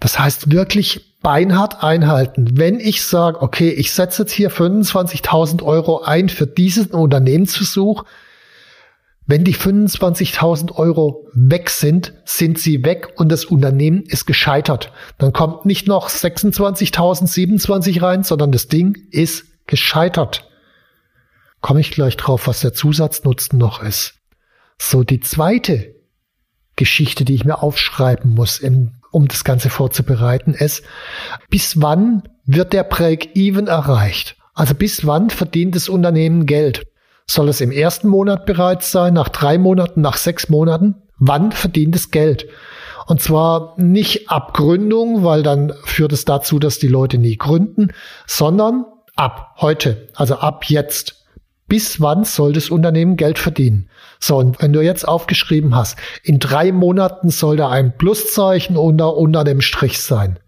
Das 0.00 0.18
heißt 0.18 0.50
wirklich 0.50 1.18
beinhart 1.20 1.84
einhalten. 1.84 2.56
Wenn 2.58 2.80
ich 2.80 3.04
sage, 3.04 3.42
okay, 3.42 3.68
ich 3.70 3.92
setze 3.92 4.22
jetzt 4.22 4.32
hier 4.32 4.50
25.000 4.50 5.62
Euro 5.62 6.00
ein 6.00 6.30
für 6.30 6.46
diesen 6.46 6.92
Unternehmensversuch, 6.92 8.04
wenn 9.26 9.44
die 9.44 9.54
25.000 9.54 10.72
Euro 10.74 11.28
weg 11.32 11.70
sind, 11.70 12.14
sind 12.24 12.58
sie 12.58 12.84
weg 12.84 13.12
und 13.16 13.30
das 13.30 13.44
Unternehmen 13.44 14.02
ist 14.02 14.26
gescheitert. 14.26 14.92
Dann 15.18 15.32
kommt 15.32 15.66
nicht 15.66 15.86
noch 15.86 16.08
26.027 16.08 18.02
rein, 18.02 18.24
sondern 18.24 18.50
das 18.50 18.66
Ding 18.66 18.96
ist 19.10 19.44
gescheitert. 19.66 20.48
Komme 21.60 21.80
ich 21.80 21.90
gleich 21.90 22.16
drauf, 22.16 22.46
was 22.46 22.60
der 22.60 22.72
Zusatznutzen 22.72 23.58
noch 23.58 23.82
ist. 23.82 24.14
So, 24.78 25.04
die 25.04 25.20
zweite 25.20 25.94
Geschichte, 26.74 27.24
die 27.24 27.34
ich 27.34 27.44
mir 27.44 27.62
aufschreiben 27.62 28.30
muss, 28.30 28.62
um 29.10 29.28
das 29.28 29.44
Ganze 29.44 29.68
vorzubereiten, 29.68 30.54
ist, 30.54 30.82
bis 31.50 31.80
wann 31.80 32.22
wird 32.46 32.72
der 32.72 32.84
Break-Even 32.84 33.66
erreicht? 33.66 34.36
Also 34.54 34.74
bis 34.74 35.06
wann 35.06 35.30
verdient 35.30 35.76
das 35.76 35.88
Unternehmen 35.88 36.46
Geld? 36.46 36.82
Soll 37.26 37.48
es 37.48 37.60
im 37.60 37.70
ersten 37.70 38.08
Monat 38.08 38.46
bereits 38.46 38.90
sein, 38.90 39.14
nach 39.14 39.28
drei 39.28 39.58
Monaten, 39.58 40.00
nach 40.00 40.16
sechs 40.16 40.48
Monaten? 40.48 40.96
Wann 41.18 41.52
verdient 41.52 41.94
es 41.94 42.10
Geld? 42.10 42.46
Und 43.06 43.20
zwar 43.20 43.74
nicht 43.76 44.30
ab 44.30 44.54
Gründung, 44.54 45.24
weil 45.24 45.42
dann 45.42 45.72
führt 45.84 46.12
es 46.12 46.24
dazu, 46.24 46.58
dass 46.58 46.78
die 46.78 46.88
Leute 46.88 47.18
nie 47.18 47.36
gründen, 47.36 47.92
sondern 48.26 48.84
ab 49.16 49.56
heute, 49.60 50.08
also 50.14 50.36
ab 50.36 50.64
jetzt. 50.66 51.26
Bis 51.66 52.00
wann 52.00 52.24
soll 52.24 52.52
das 52.52 52.68
Unternehmen 52.68 53.16
Geld 53.16 53.38
verdienen? 53.38 53.90
So, 54.18 54.38
und 54.38 54.60
wenn 54.60 54.72
du 54.72 54.80
jetzt 54.80 55.06
aufgeschrieben 55.06 55.76
hast, 55.76 55.98
in 56.24 56.38
drei 56.38 56.72
Monaten 56.72 57.30
soll 57.30 57.56
da 57.56 57.68
ein 57.68 57.96
Pluszeichen 57.96 58.76
unter, 58.76 59.16
unter 59.16 59.44
dem 59.44 59.60
Strich 59.60 60.00
sein. 60.00 60.38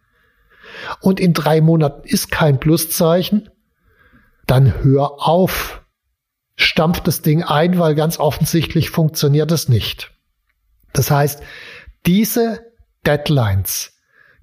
Und 1.00 1.20
in 1.20 1.32
drei 1.32 1.60
Monaten 1.60 2.06
ist 2.06 2.30
kein 2.30 2.58
Pluszeichen, 2.58 3.50
dann 4.46 4.82
hör 4.82 5.26
auf 5.26 5.81
stampft 6.56 7.06
das 7.06 7.22
Ding 7.22 7.42
ein, 7.42 7.78
weil 7.78 7.94
ganz 7.94 8.18
offensichtlich 8.18 8.90
funktioniert 8.90 9.50
es 9.52 9.68
nicht. 9.68 10.12
Das 10.92 11.10
heißt, 11.10 11.42
diese 12.06 12.60
Deadlines 13.06 13.92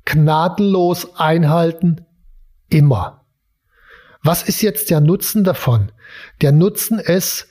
gnadenlos 0.06 1.16
einhalten 1.16 2.06
immer. 2.70 3.26
Was 4.24 4.44
ist 4.44 4.62
jetzt 4.62 4.90
der 4.90 5.00
Nutzen 5.00 5.44
davon? 5.44 5.92
Der 6.42 6.52
Nutzen 6.52 7.00
ist, 7.00 7.48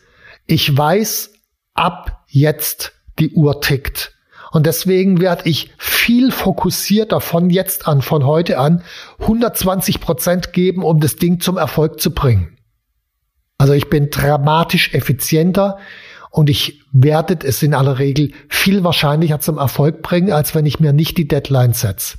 ich 0.47 0.77
weiß 0.77 1.33
ab 1.75 2.25
jetzt 2.27 2.93
die 3.19 3.31
Uhr 3.31 3.61
tickt. 3.61 4.15
Und 4.51 4.67
deswegen 4.67 5.21
werde 5.21 5.49
ich 5.49 5.73
viel 5.79 6.33
fokussierter 6.33 7.21
von 7.21 7.51
jetzt 7.51 7.87
an, 7.87 8.03
von 8.03 8.25
heute 8.25 8.59
an, 8.59 8.83
120 9.21 10.01
Prozent 10.01 10.53
geben, 10.53 10.83
um 10.83 11.01
das 11.01 11.17
Ding 11.17 11.41
zum 11.41 11.59
Erfolg 11.59 12.01
zu 12.01 12.13
bringen. 12.13 12.58
Also 13.59 13.73
ich 13.73 13.91
bin 13.91 14.11
dramatisch 14.11 14.95
effizienter 14.95 15.79
und 16.31 16.49
ich 16.49 16.85
werde 16.93 17.39
es 17.45 17.63
in 17.63 17.75
aller 17.75 17.99
Regel 17.99 18.33
viel 18.49 18.85
wahrscheinlicher 18.85 19.41
zum 19.41 19.59
Erfolg 19.59 20.03
bringen, 20.03 20.33
als 20.33 20.55
wenn 20.55 20.67
ich 20.67 20.79
mir 20.79 20.93
nicht 20.93 21.19
die 21.19 21.27
Deadline 21.27 21.73
setze. 21.73 22.19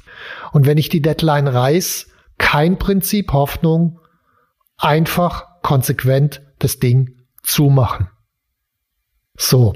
Und 0.51 0.65
wenn 0.65 0.77
ich 0.77 0.89
die 0.89 1.01
Deadline 1.01 1.47
reiß, 1.47 2.07
kein 2.37 2.77
Prinzip 2.77 3.31
Hoffnung, 3.31 3.99
einfach 4.77 5.61
konsequent 5.61 6.41
das 6.59 6.79
Ding 6.79 7.15
zumachen. 7.43 8.09
So, 9.37 9.73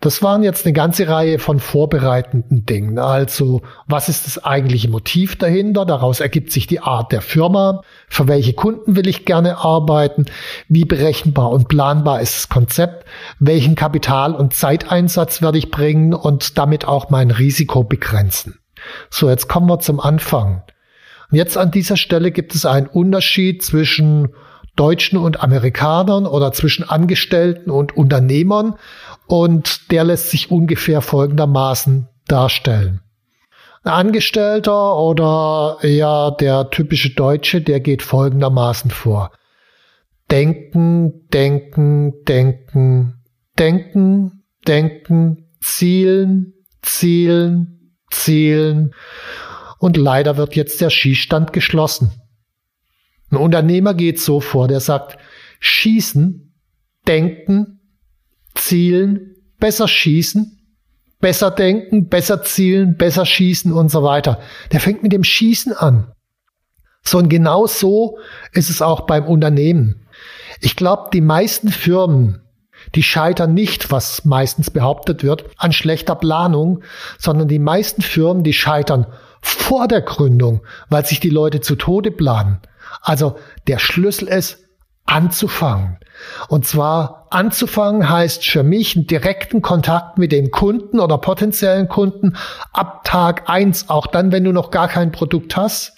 das 0.00 0.22
waren 0.22 0.42
jetzt 0.42 0.64
eine 0.64 0.72
ganze 0.72 1.08
Reihe 1.08 1.38
von 1.38 1.60
vorbereitenden 1.60 2.64
Dingen. 2.64 2.98
Also, 2.98 3.60
was 3.86 4.08
ist 4.08 4.26
das 4.26 4.42
eigentliche 4.42 4.88
Motiv 4.88 5.36
dahinter? 5.36 5.84
Daraus 5.84 6.20
ergibt 6.20 6.50
sich 6.52 6.66
die 6.66 6.80
Art 6.80 7.12
der 7.12 7.20
Firma. 7.20 7.82
Für 8.08 8.26
welche 8.26 8.54
Kunden 8.54 8.96
will 8.96 9.06
ich 9.06 9.26
gerne 9.26 9.58
arbeiten? 9.58 10.24
Wie 10.68 10.86
berechenbar 10.86 11.50
und 11.50 11.68
planbar 11.68 12.22
ist 12.22 12.34
das 12.34 12.48
Konzept? 12.48 13.04
Welchen 13.40 13.74
Kapital- 13.74 14.34
und 14.34 14.54
Zeiteinsatz 14.54 15.42
werde 15.42 15.58
ich 15.58 15.70
bringen 15.70 16.14
und 16.14 16.56
damit 16.56 16.86
auch 16.86 17.10
mein 17.10 17.30
Risiko 17.30 17.84
begrenzen? 17.84 18.58
So, 19.10 19.28
jetzt 19.28 19.48
kommen 19.48 19.68
wir 19.68 19.80
zum 19.80 20.00
Anfang. 20.00 20.62
Und 21.30 21.36
jetzt 21.36 21.58
an 21.58 21.70
dieser 21.70 21.98
Stelle 21.98 22.30
gibt 22.30 22.54
es 22.54 22.64
einen 22.64 22.86
Unterschied 22.86 23.62
zwischen 23.62 24.30
Deutschen 24.76 25.18
und 25.18 25.42
Amerikanern 25.42 26.26
oder 26.26 26.52
zwischen 26.52 26.88
Angestellten 26.88 27.70
und 27.70 27.96
Unternehmern 27.96 28.76
und 29.30 29.92
der 29.92 30.02
lässt 30.02 30.30
sich 30.30 30.50
ungefähr 30.50 31.00
folgendermaßen 31.00 32.08
darstellen. 32.26 33.00
Ein 33.84 33.92
Angestellter 33.92 34.98
oder 34.98 35.78
eher 35.82 36.32
der 36.32 36.68
typische 36.70 37.10
Deutsche, 37.10 37.60
der 37.60 37.78
geht 37.78 38.02
folgendermaßen 38.02 38.90
vor. 38.90 39.30
Denken, 40.32 41.28
denken, 41.28 42.24
denken, 42.24 43.22
denken, 43.56 44.42
denken, 44.66 45.46
zielen, 45.60 46.54
zielen, 46.82 47.94
zielen. 48.10 48.94
Und 49.78 49.96
leider 49.96 50.38
wird 50.38 50.56
jetzt 50.56 50.80
der 50.80 50.90
Schießstand 50.90 51.52
geschlossen. 51.52 52.10
Ein 53.30 53.36
Unternehmer 53.36 53.94
geht 53.94 54.20
so 54.20 54.40
vor, 54.40 54.66
der 54.66 54.80
sagt, 54.80 55.18
schießen, 55.60 56.52
denken, 57.06 57.79
zielen, 58.54 59.36
besser 59.58 59.88
schießen, 59.88 60.58
besser 61.20 61.50
denken, 61.50 62.08
besser 62.08 62.42
zielen, 62.42 62.96
besser 62.96 63.26
schießen 63.26 63.72
und 63.72 63.90
so 63.90 64.02
weiter. 64.02 64.40
Der 64.72 64.80
fängt 64.80 65.02
mit 65.02 65.12
dem 65.12 65.24
Schießen 65.24 65.72
an. 65.74 66.12
So 67.02 67.18
und 67.18 67.28
genau 67.28 67.66
so 67.66 68.18
ist 68.52 68.70
es 68.70 68.82
auch 68.82 69.02
beim 69.02 69.24
Unternehmen. 69.24 70.06
Ich 70.60 70.76
glaube, 70.76 71.10
die 71.12 71.20
meisten 71.20 71.70
Firmen, 71.70 72.42
die 72.94 73.02
scheitern 73.02 73.54
nicht, 73.54 73.90
was 73.90 74.24
meistens 74.24 74.70
behauptet 74.70 75.22
wird, 75.22 75.44
an 75.56 75.72
schlechter 75.72 76.14
Planung, 76.14 76.82
sondern 77.18 77.48
die 77.48 77.58
meisten 77.58 78.02
Firmen, 78.02 78.42
die 78.42 78.52
scheitern 78.52 79.06
vor 79.40 79.88
der 79.88 80.02
Gründung, 80.02 80.62
weil 80.88 81.04
sich 81.06 81.20
die 81.20 81.30
Leute 81.30 81.60
zu 81.60 81.76
Tode 81.76 82.10
planen. 82.10 82.60
Also 83.00 83.38
der 83.66 83.78
Schlüssel 83.78 84.28
ist 84.28 84.59
anzufangen. 85.06 85.98
Und 86.48 86.66
zwar 86.66 87.26
anzufangen 87.30 88.08
heißt 88.08 88.44
für 88.46 88.62
mich 88.62 88.96
einen 88.96 89.06
direkten 89.06 89.62
Kontakt 89.62 90.18
mit 90.18 90.32
den 90.32 90.50
Kunden 90.50 91.00
oder 91.00 91.18
potenziellen 91.18 91.88
Kunden 91.88 92.36
ab 92.72 93.04
Tag 93.04 93.48
eins, 93.48 93.88
auch 93.88 94.06
dann, 94.06 94.32
wenn 94.32 94.44
du 94.44 94.52
noch 94.52 94.70
gar 94.70 94.88
kein 94.88 95.12
Produkt 95.12 95.56
hast. 95.56 95.94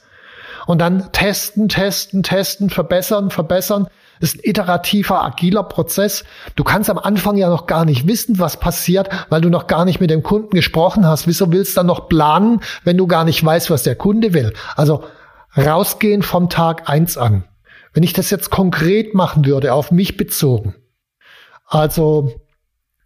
Und 0.67 0.79
dann 0.79 1.11
testen, 1.13 1.69
testen, 1.69 2.23
testen, 2.23 2.71
verbessern, 2.71 3.31
verbessern. 3.31 3.89
Das 4.21 4.35
ist 4.35 4.37
ein 4.37 4.49
iterativer, 4.49 5.25
agiler 5.25 5.65
Prozess. 5.65 6.25
Du 6.55 6.63
kannst 6.63 6.89
am 6.89 6.99
Anfang 6.99 7.37
ja 7.37 7.49
noch 7.49 7.67
gar 7.67 7.85
nicht 7.85 8.07
wissen, 8.07 8.39
was 8.39 8.57
passiert, 8.57 9.09
weil 9.29 9.41
du 9.41 9.49
noch 9.49 9.67
gar 9.67 9.85
nicht 9.85 10.01
mit 10.01 10.11
dem 10.11 10.23
Kunden 10.23 10.55
gesprochen 10.55 11.05
hast. 11.05 11.27
Wieso 11.27 11.51
willst 11.51 11.73
du 11.73 11.81
dann 11.81 11.87
noch 11.87 12.09
planen, 12.09 12.61
wenn 12.85 12.97
du 12.97 13.09
gar 13.09 13.25
nicht 13.25 13.45
weißt, 13.45 13.71
was 13.71 13.83
der 13.83 13.97
Kunde 13.97 14.33
will? 14.33 14.53
Also 14.77 15.05
rausgehen 15.57 16.23
vom 16.23 16.49
Tag 16.49 16.89
eins 16.89 17.19
an. 17.19 17.45
Wenn 17.93 18.03
ich 18.03 18.13
das 18.13 18.31
jetzt 18.31 18.51
konkret 18.51 19.15
machen 19.15 19.45
würde, 19.45 19.75
auf 19.75 19.91
mich 19.91 20.17
bezogen, 20.17 20.75
also 21.67 22.33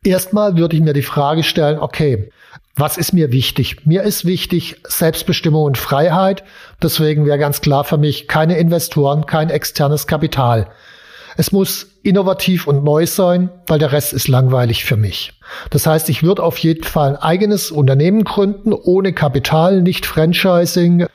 erstmal 0.04 0.56
würde 0.56 0.76
ich 0.76 0.82
mir 0.82 0.92
die 0.92 1.02
Frage 1.02 1.42
stellen, 1.42 1.78
okay, 1.78 2.30
was 2.76 2.98
ist 2.98 3.12
mir 3.12 3.32
wichtig? 3.32 3.86
Mir 3.86 4.02
ist 4.02 4.26
wichtig 4.26 4.76
Selbstbestimmung 4.86 5.64
und 5.64 5.78
Freiheit. 5.78 6.44
Deswegen 6.82 7.24
wäre 7.24 7.38
ganz 7.38 7.62
klar 7.62 7.84
für 7.84 7.96
mich 7.96 8.28
keine 8.28 8.58
Investoren, 8.58 9.24
kein 9.24 9.48
externes 9.48 10.06
Kapital. 10.06 10.68
Es 11.38 11.52
muss 11.52 11.86
innovativ 12.02 12.66
und 12.66 12.84
neu 12.84 13.06
sein, 13.06 13.50
weil 13.66 13.78
der 13.78 13.92
Rest 13.92 14.12
ist 14.12 14.28
langweilig 14.28 14.84
für 14.84 14.96
mich. 14.96 15.32
Das 15.70 15.86
heißt, 15.86 16.08
ich 16.08 16.22
würde 16.22 16.42
auf 16.42 16.58
jeden 16.58 16.84
Fall 16.84 17.10
ein 17.10 17.16
eigenes 17.16 17.70
Unternehmen 17.70 18.24
gründen, 18.24 18.72
ohne 18.72 19.12
Kapital, 19.12 19.82
nicht 19.82 20.06
Franchising, 20.06 21.06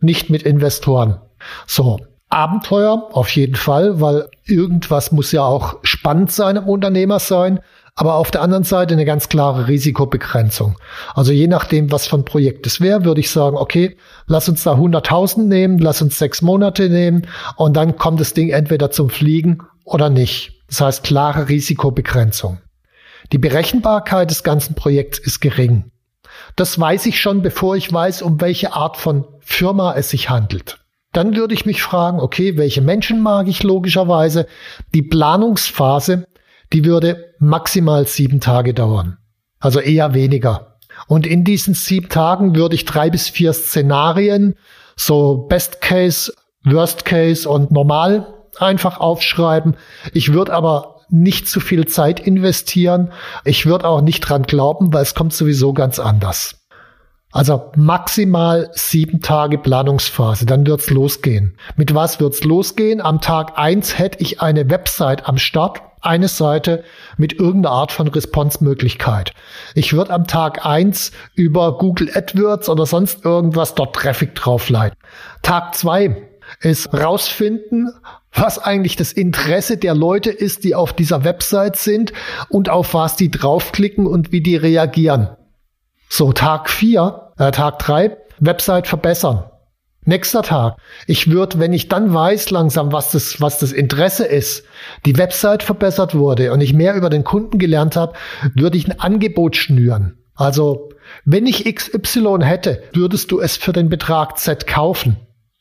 nicht 0.00 0.30
mit 0.30 0.42
Investoren. 0.42 1.20
So, 1.66 1.98
Abenteuer 2.30 3.08
auf 3.12 3.28
jeden 3.30 3.56
Fall, 3.56 4.00
weil 4.00 4.28
irgendwas 4.44 5.10
muss 5.10 5.32
ja 5.32 5.42
auch 5.42 5.78
spannend 5.82 6.30
sein 6.30 6.56
im 6.56 6.68
Unternehmer 6.68 7.18
sein, 7.18 7.58
aber 7.96 8.14
auf 8.14 8.30
der 8.30 8.42
anderen 8.42 8.62
Seite 8.62 8.94
eine 8.94 9.04
ganz 9.04 9.28
klare 9.28 9.66
Risikobegrenzung. 9.66 10.76
Also 11.14 11.32
je 11.32 11.48
nachdem, 11.48 11.90
was 11.90 12.06
für 12.06 12.16
ein 12.16 12.24
Projekt 12.24 12.66
es 12.66 12.80
wäre, 12.80 13.04
würde 13.04 13.20
ich 13.20 13.30
sagen, 13.30 13.56
okay, 13.56 13.96
lass 14.26 14.48
uns 14.48 14.62
da 14.62 14.74
100.000 14.74 15.42
nehmen, 15.42 15.78
lass 15.78 16.00
uns 16.00 16.18
sechs 16.18 16.40
Monate 16.40 16.88
nehmen 16.88 17.26
und 17.56 17.76
dann 17.76 17.96
kommt 17.96 18.20
das 18.20 18.32
Ding 18.32 18.50
entweder 18.50 18.92
zum 18.92 19.10
Fliegen 19.10 19.58
oder 19.84 20.08
nicht. 20.08 20.62
Das 20.68 20.80
heißt 20.80 21.02
klare 21.02 21.48
Risikobegrenzung. 21.48 22.58
Die 23.32 23.38
Berechenbarkeit 23.38 24.30
des 24.30 24.44
ganzen 24.44 24.74
Projekts 24.74 25.18
ist 25.18 25.40
gering. 25.40 25.90
Das 26.56 26.78
weiß 26.78 27.06
ich 27.06 27.20
schon, 27.20 27.42
bevor 27.42 27.76
ich 27.76 27.92
weiß, 27.92 28.22
um 28.22 28.40
welche 28.40 28.72
Art 28.72 28.96
von 28.96 29.26
Firma 29.40 29.94
es 29.94 30.10
sich 30.10 30.30
handelt. 30.30 30.79
Dann 31.12 31.34
würde 31.34 31.54
ich 31.54 31.66
mich 31.66 31.82
fragen, 31.82 32.20
okay, 32.20 32.56
welche 32.56 32.82
Menschen 32.82 33.20
mag 33.20 33.48
ich 33.48 33.62
logischerweise? 33.62 34.46
Die 34.94 35.02
Planungsphase, 35.02 36.26
die 36.72 36.84
würde 36.84 37.34
maximal 37.38 38.06
sieben 38.06 38.40
Tage 38.40 38.74
dauern. 38.74 39.18
Also 39.58 39.80
eher 39.80 40.14
weniger. 40.14 40.76
Und 41.08 41.26
in 41.26 41.44
diesen 41.44 41.74
sieben 41.74 42.08
Tagen 42.08 42.54
würde 42.54 42.74
ich 42.74 42.84
drei 42.84 43.10
bis 43.10 43.28
vier 43.28 43.52
Szenarien 43.52 44.54
so 44.96 45.46
Best 45.48 45.80
Case, 45.80 46.32
Worst 46.64 47.04
Case 47.04 47.48
und 47.48 47.70
normal 47.70 48.34
einfach 48.58 49.00
aufschreiben. 49.00 49.76
Ich 50.12 50.32
würde 50.32 50.52
aber 50.52 51.00
nicht 51.08 51.48
zu 51.48 51.58
viel 51.58 51.86
Zeit 51.86 52.20
investieren. 52.20 53.12
Ich 53.44 53.66
würde 53.66 53.88
auch 53.88 54.00
nicht 54.00 54.20
dran 54.20 54.42
glauben, 54.44 54.92
weil 54.92 55.02
es 55.02 55.14
kommt 55.14 55.32
sowieso 55.32 55.72
ganz 55.72 55.98
anders. 55.98 56.59
Also 57.32 57.70
maximal 57.76 58.70
sieben 58.72 59.20
Tage 59.20 59.56
Planungsphase, 59.56 60.46
dann 60.46 60.66
wird's 60.66 60.90
losgehen. 60.90 61.56
Mit 61.76 61.94
was 61.94 62.18
wird's 62.18 62.42
losgehen? 62.42 63.00
Am 63.00 63.20
Tag 63.20 63.56
eins 63.56 63.98
hätte 63.98 64.18
ich 64.20 64.40
eine 64.40 64.68
Website 64.68 65.28
am 65.28 65.38
Start, 65.38 65.80
eine 66.00 66.26
Seite 66.26 66.82
mit 67.18 67.34
irgendeiner 67.34 67.74
Art 67.74 67.92
von 67.92 68.08
Response-Möglichkeit. 68.08 69.32
Ich 69.74 69.92
würde 69.92 70.12
am 70.12 70.26
Tag 70.26 70.66
eins 70.66 71.12
über 71.34 71.78
Google 71.78 72.10
AdWords 72.12 72.68
oder 72.68 72.84
sonst 72.84 73.24
irgendwas 73.24 73.76
dort 73.76 73.94
Traffic 73.94 74.34
draufleiten. 74.34 74.98
Tag 75.42 75.76
zwei 75.76 76.26
ist 76.60 76.92
rausfinden, 76.92 77.92
was 78.32 78.58
eigentlich 78.58 78.96
das 78.96 79.12
Interesse 79.12 79.76
der 79.76 79.94
Leute 79.94 80.30
ist, 80.30 80.64
die 80.64 80.74
auf 80.74 80.92
dieser 80.92 81.22
Website 81.22 81.76
sind 81.76 82.12
und 82.48 82.70
auf 82.70 82.94
was 82.94 83.14
die 83.14 83.30
draufklicken 83.30 84.06
und 84.06 84.32
wie 84.32 84.40
die 84.40 84.56
reagieren. 84.56 85.28
So, 86.10 86.32
Tag 86.32 86.68
vier, 86.68 87.32
äh, 87.38 87.50
Tag 87.50 87.78
drei, 87.78 88.18
Website 88.38 88.86
verbessern. 88.86 89.44
Nächster 90.04 90.42
Tag. 90.42 90.76
Ich 91.06 91.30
würde, 91.30 91.58
wenn 91.58 91.72
ich 91.72 91.88
dann 91.88 92.12
weiß 92.12 92.50
langsam, 92.50 92.92
was 92.92 93.12
das, 93.12 93.40
was 93.40 93.58
das 93.58 93.72
Interesse 93.72 94.26
ist, 94.26 94.64
die 95.06 95.16
Website 95.16 95.62
verbessert 95.62 96.14
wurde 96.14 96.52
und 96.52 96.60
ich 96.60 96.74
mehr 96.74 96.94
über 96.94 97.10
den 97.10 97.24
Kunden 97.24 97.58
gelernt 97.58 97.96
habe, 97.96 98.14
würde 98.54 98.76
ich 98.76 98.88
ein 98.88 98.98
Angebot 98.98 99.56
schnüren. 99.56 100.18
Also, 100.34 100.90
wenn 101.24 101.46
ich 101.46 101.72
XY 101.72 102.38
hätte, 102.42 102.82
würdest 102.92 103.30
du 103.30 103.40
es 103.40 103.56
für 103.56 103.72
den 103.72 103.88
Betrag 103.88 104.38
Z 104.38 104.66
kaufen. 104.66 105.16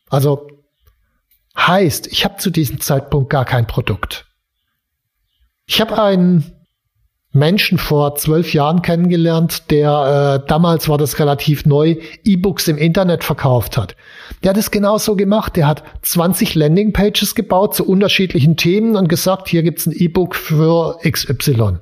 Also 0.09 0.47
Heißt, 1.67 2.07
ich 2.07 2.23
habe 2.23 2.37
zu 2.37 2.51
diesem 2.51 2.79
Zeitpunkt 2.79 3.29
gar 3.29 3.45
kein 3.45 3.67
Produkt. 3.67 4.25
Ich 5.65 5.81
habe 5.81 6.01
einen 6.01 6.58
Menschen 7.39 7.77
vor 7.77 8.15
zwölf 8.15 8.53
Jahren 8.53 8.81
kennengelernt, 8.81 9.71
der 9.71 10.41
äh, 10.43 10.47
damals 10.47 10.87
war 10.89 10.97
das 10.97 11.17
relativ 11.19 11.65
neu, 11.65 11.95
E-Books 12.23 12.67
im 12.67 12.77
Internet 12.77 13.23
verkauft 13.23 13.77
hat. 13.77 13.95
Der 14.43 14.51
hat 14.51 14.57
es 14.57 14.69
genauso 14.69 15.15
gemacht. 15.15 15.55
Der 15.55 15.67
hat 15.67 15.83
20 16.03 16.53
Landingpages 16.55 17.33
gebaut 17.33 17.73
zu 17.73 17.87
unterschiedlichen 17.87 18.57
Themen 18.57 18.95
und 18.95 19.09
gesagt, 19.09 19.47
hier 19.47 19.63
gibt's 19.63 19.87
ein 19.87 19.93
E-Book 19.93 20.35
für 20.35 20.97
XY. 21.09 21.79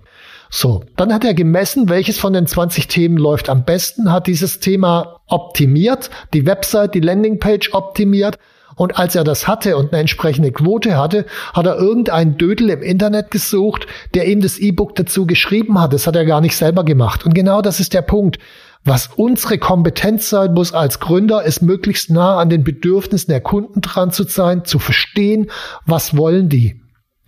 So, 0.49 0.83
dann 0.95 1.13
hat 1.13 1.25
er 1.25 1.33
gemessen, 1.33 1.89
welches 1.89 2.17
von 2.17 2.31
den 2.31 2.47
20 2.47 2.87
Themen 2.87 3.17
läuft 3.17 3.49
am 3.49 3.65
besten, 3.65 4.11
hat 4.11 4.27
dieses 4.27 4.59
Thema 4.59 5.19
optimiert, 5.27 6.09
die 6.33 6.45
Website, 6.45 6.95
die 6.95 7.01
Landingpage 7.01 7.73
optimiert 7.73 8.37
und 8.77 8.97
als 8.97 9.15
er 9.15 9.23
das 9.23 9.47
hatte 9.47 9.75
und 9.75 9.91
eine 9.91 10.01
entsprechende 10.01 10.51
Quote 10.51 10.97
hatte, 10.97 11.25
hat 11.53 11.65
er 11.65 11.77
irgendeinen 11.77 12.37
Dödel 12.37 12.69
im 12.69 12.83
Internet 12.83 13.31
gesucht, 13.31 13.87
der 14.13 14.27
ihm 14.27 14.39
das 14.39 14.59
E-Book 14.59 14.95
dazu 14.95 15.25
geschrieben 15.25 15.81
hat. 15.81 15.93
Das 15.93 16.05
hat 16.07 16.15
er 16.15 16.25
gar 16.25 16.41
nicht 16.41 16.55
selber 16.55 16.85
gemacht. 16.85 17.25
Und 17.25 17.33
genau 17.33 17.61
das 17.61 17.79
ist 17.79 17.95
der 17.95 18.03
Punkt. 18.03 18.37
Was 18.85 19.09
unsere 19.15 19.57
Kompetenz 19.57 20.29
sein 20.29 20.53
muss 20.53 20.73
als 20.73 20.99
Gründer, 20.99 21.43
ist 21.43 21.61
möglichst 21.61 22.11
nah 22.11 22.37
an 22.37 22.49
den 22.49 22.63
Bedürfnissen 22.63 23.31
der 23.31 23.41
Kunden 23.41 23.81
dran 23.81 24.11
zu 24.11 24.23
sein, 24.23 24.63
zu 24.63 24.77
verstehen, 24.77 25.49
was 25.85 26.15
wollen 26.15 26.47
die. 26.47 26.79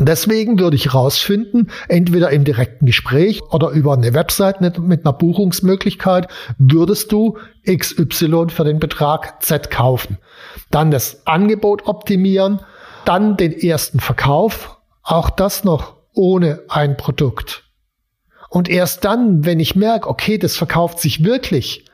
Deswegen 0.02 0.60
würde 0.60 0.78
ich 0.78 0.94
rausfinden, 0.94 1.72
entweder 1.90 2.30
im 2.30 2.46
direkten 2.46 2.86
Gespräch 2.86 3.42
oder 3.52 3.72
über 3.72 3.94
eine 3.94 4.14
Website 4.14 4.62
mit 4.62 4.78
einer 4.78 5.14
Buchungsmöglichkeit, 5.14 6.30
würdest 6.58 7.12
du 7.12 7.38
XY 7.68 8.46
für 8.48 8.64
den 8.64 8.80
Betrag 8.80 9.44
Z 9.44 9.70
kaufen. 9.70 10.18
Dann 10.72 10.92
das 10.92 11.26
Angebot 11.26 11.88
optimieren, 11.88 12.62
dann 13.06 13.38
den 13.38 13.52
ersten 13.52 14.00
Verkauf, 14.00 14.78
auch 15.04 15.30
das 15.30 15.64
noch 15.64 15.96
ohne 16.14 16.62
ein 16.68 16.98
Produkt. 16.98 17.64
Und 18.50 18.68
erst 18.68 19.06
dann, 19.06 19.46
wenn 19.46 19.60
ich 19.60 19.76
merke, 19.76 20.10
okay, 20.10 20.38
das 20.38 20.56
verkauft 20.58 21.00
sich 21.00 21.24
wirklich, 21.24 21.86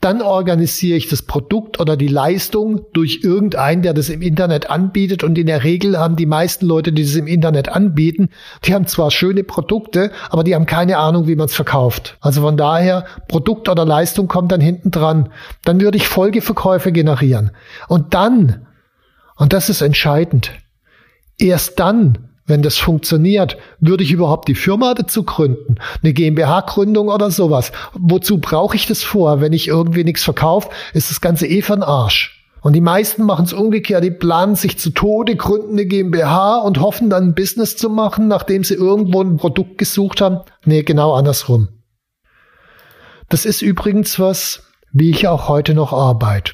dann 0.00 0.22
organisiere 0.22 0.96
ich 0.96 1.08
das 1.08 1.20
Produkt 1.20 1.78
oder 1.78 1.94
die 1.94 2.08
Leistung 2.08 2.86
durch 2.94 3.20
irgendeinen, 3.22 3.82
der 3.82 3.92
das 3.92 4.08
im 4.08 4.22
Internet 4.22 4.70
anbietet. 4.70 5.22
Und 5.22 5.36
in 5.36 5.46
der 5.46 5.62
Regel 5.62 5.98
haben 5.98 6.16
die 6.16 6.24
meisten 6.24 6.64
Leute, 6.64 6.90
die 6.90 7.02
das 7.02 7.16
im 7.16 7.26
Internet 7.26 7.68
anbieten, 7.68 8.30
die 8.64 8.74
haben 8.74 8.86
zwar 8.86 9.10
schöne 9.10 9.44
Produkte, 9.44 10.10
aber 10.30 10.42
die 10.42 10.54
haben 10.54 10.64
keine 10.64 10.96
Ahnung, 10.96 11.26
wie 11.26 11.36
man 11.36 11.46
es 11.46 11.54
verkauft. 11.54 12.16
Also 12.22 12.40
von 12.40 12.56
daher, 12.56 13.04
Produkt 13.28 13.68
oder 13.68 13.84
Leistung 13.84 14.26
kommt 14.26 14.52
dann 14.52 14.62
hinten 14.62 14.90
dran. 14.90 15.28
Dann 15.64 15.82
würde 15.82 15.98
ich 15.98 16.08
Folgeverkäufe 16.08 16.92
generieren. 16.92 17.50
Und 17.86 18.14
dann, 18.14 18.66
und 19.36 19.52
das 19.52 19.68
ist 19.68 19.82
entscheidend, 19.82 20.52
erst 21.36 21.78
dann 21.78 22.29
wenn 22.50 22.62
das 22.62 22.76
funktioniert, 22.76 23.56
würde 23.78 24.04
ich 24.04 24.12
überhaupt 24.12 24.48
die 24.48 24.54
Firma 24.54 24.92
dazu 24.94 25.22
gründen? 25.22 25.76
Eine 26.02 26.12
GmbH-Gründung 26.12 27.08
oder 27.08 27.30
sowas? 27.30 27.72
Wozu 27.94 28.38
brauche 28.38 28.76
ich 28.76 28.86
das 28.86 29.02
vor? 29.02 29.40
Wenn 29.40 29.52
ich 29.52 29.68
irgendwie 29.68 30.04
nichts 30.04 30.24
verkaufe, 30.24 30.68
ist 30.92 31.10
das 31.10 31.20
Ganze 31.20 31.46
eh 31.46 31.62
von 31.62 31.82
Arsch. 31.82 32.36
Und 32.62 32.74
die 32.74 32.82
meisten 32.82 33.24
machen 33.24 33.46
es 33.46 33.54
umgekehrt, 33.54 34.04
die 34.04 34.10
planen 34.10 34.54
sich 34.54 34.78
zu 34.78 34.90
Tode, 34.90 35.36
gründen 35.36 35.72
eine 35.72 35.86
GmbH 35.86 36.58
und 36.58 36.80
hoffen 36.80 37.08
dann 37.08 37.28
ein 37.28 37.34
Business 37.34 37.76
zu 37.76 37.88
machen, 37.88 38.28
nachdem 38.28 38.64
sie 38.64 38.74
irgendwo 38.74 39.22
ein 39.22 39.38
Produkt 39.38 39.78
gesucht 39.78 40.20
haben. 40.20 40.40
Nee, 40.66 40.82
genau 40.82 41.14
andersrum. 41.14 41.68
Das 43.30 43.46
ist 43.46 43.62
übrigens 43.62 44.18
was, 44.18 44.64
wie 44.92 45.10
ich 45.10 45.26
auch 45.28 45.48
heute 45.48 45.72
noch 45.72 45.92
arbeite. 45.92 46.52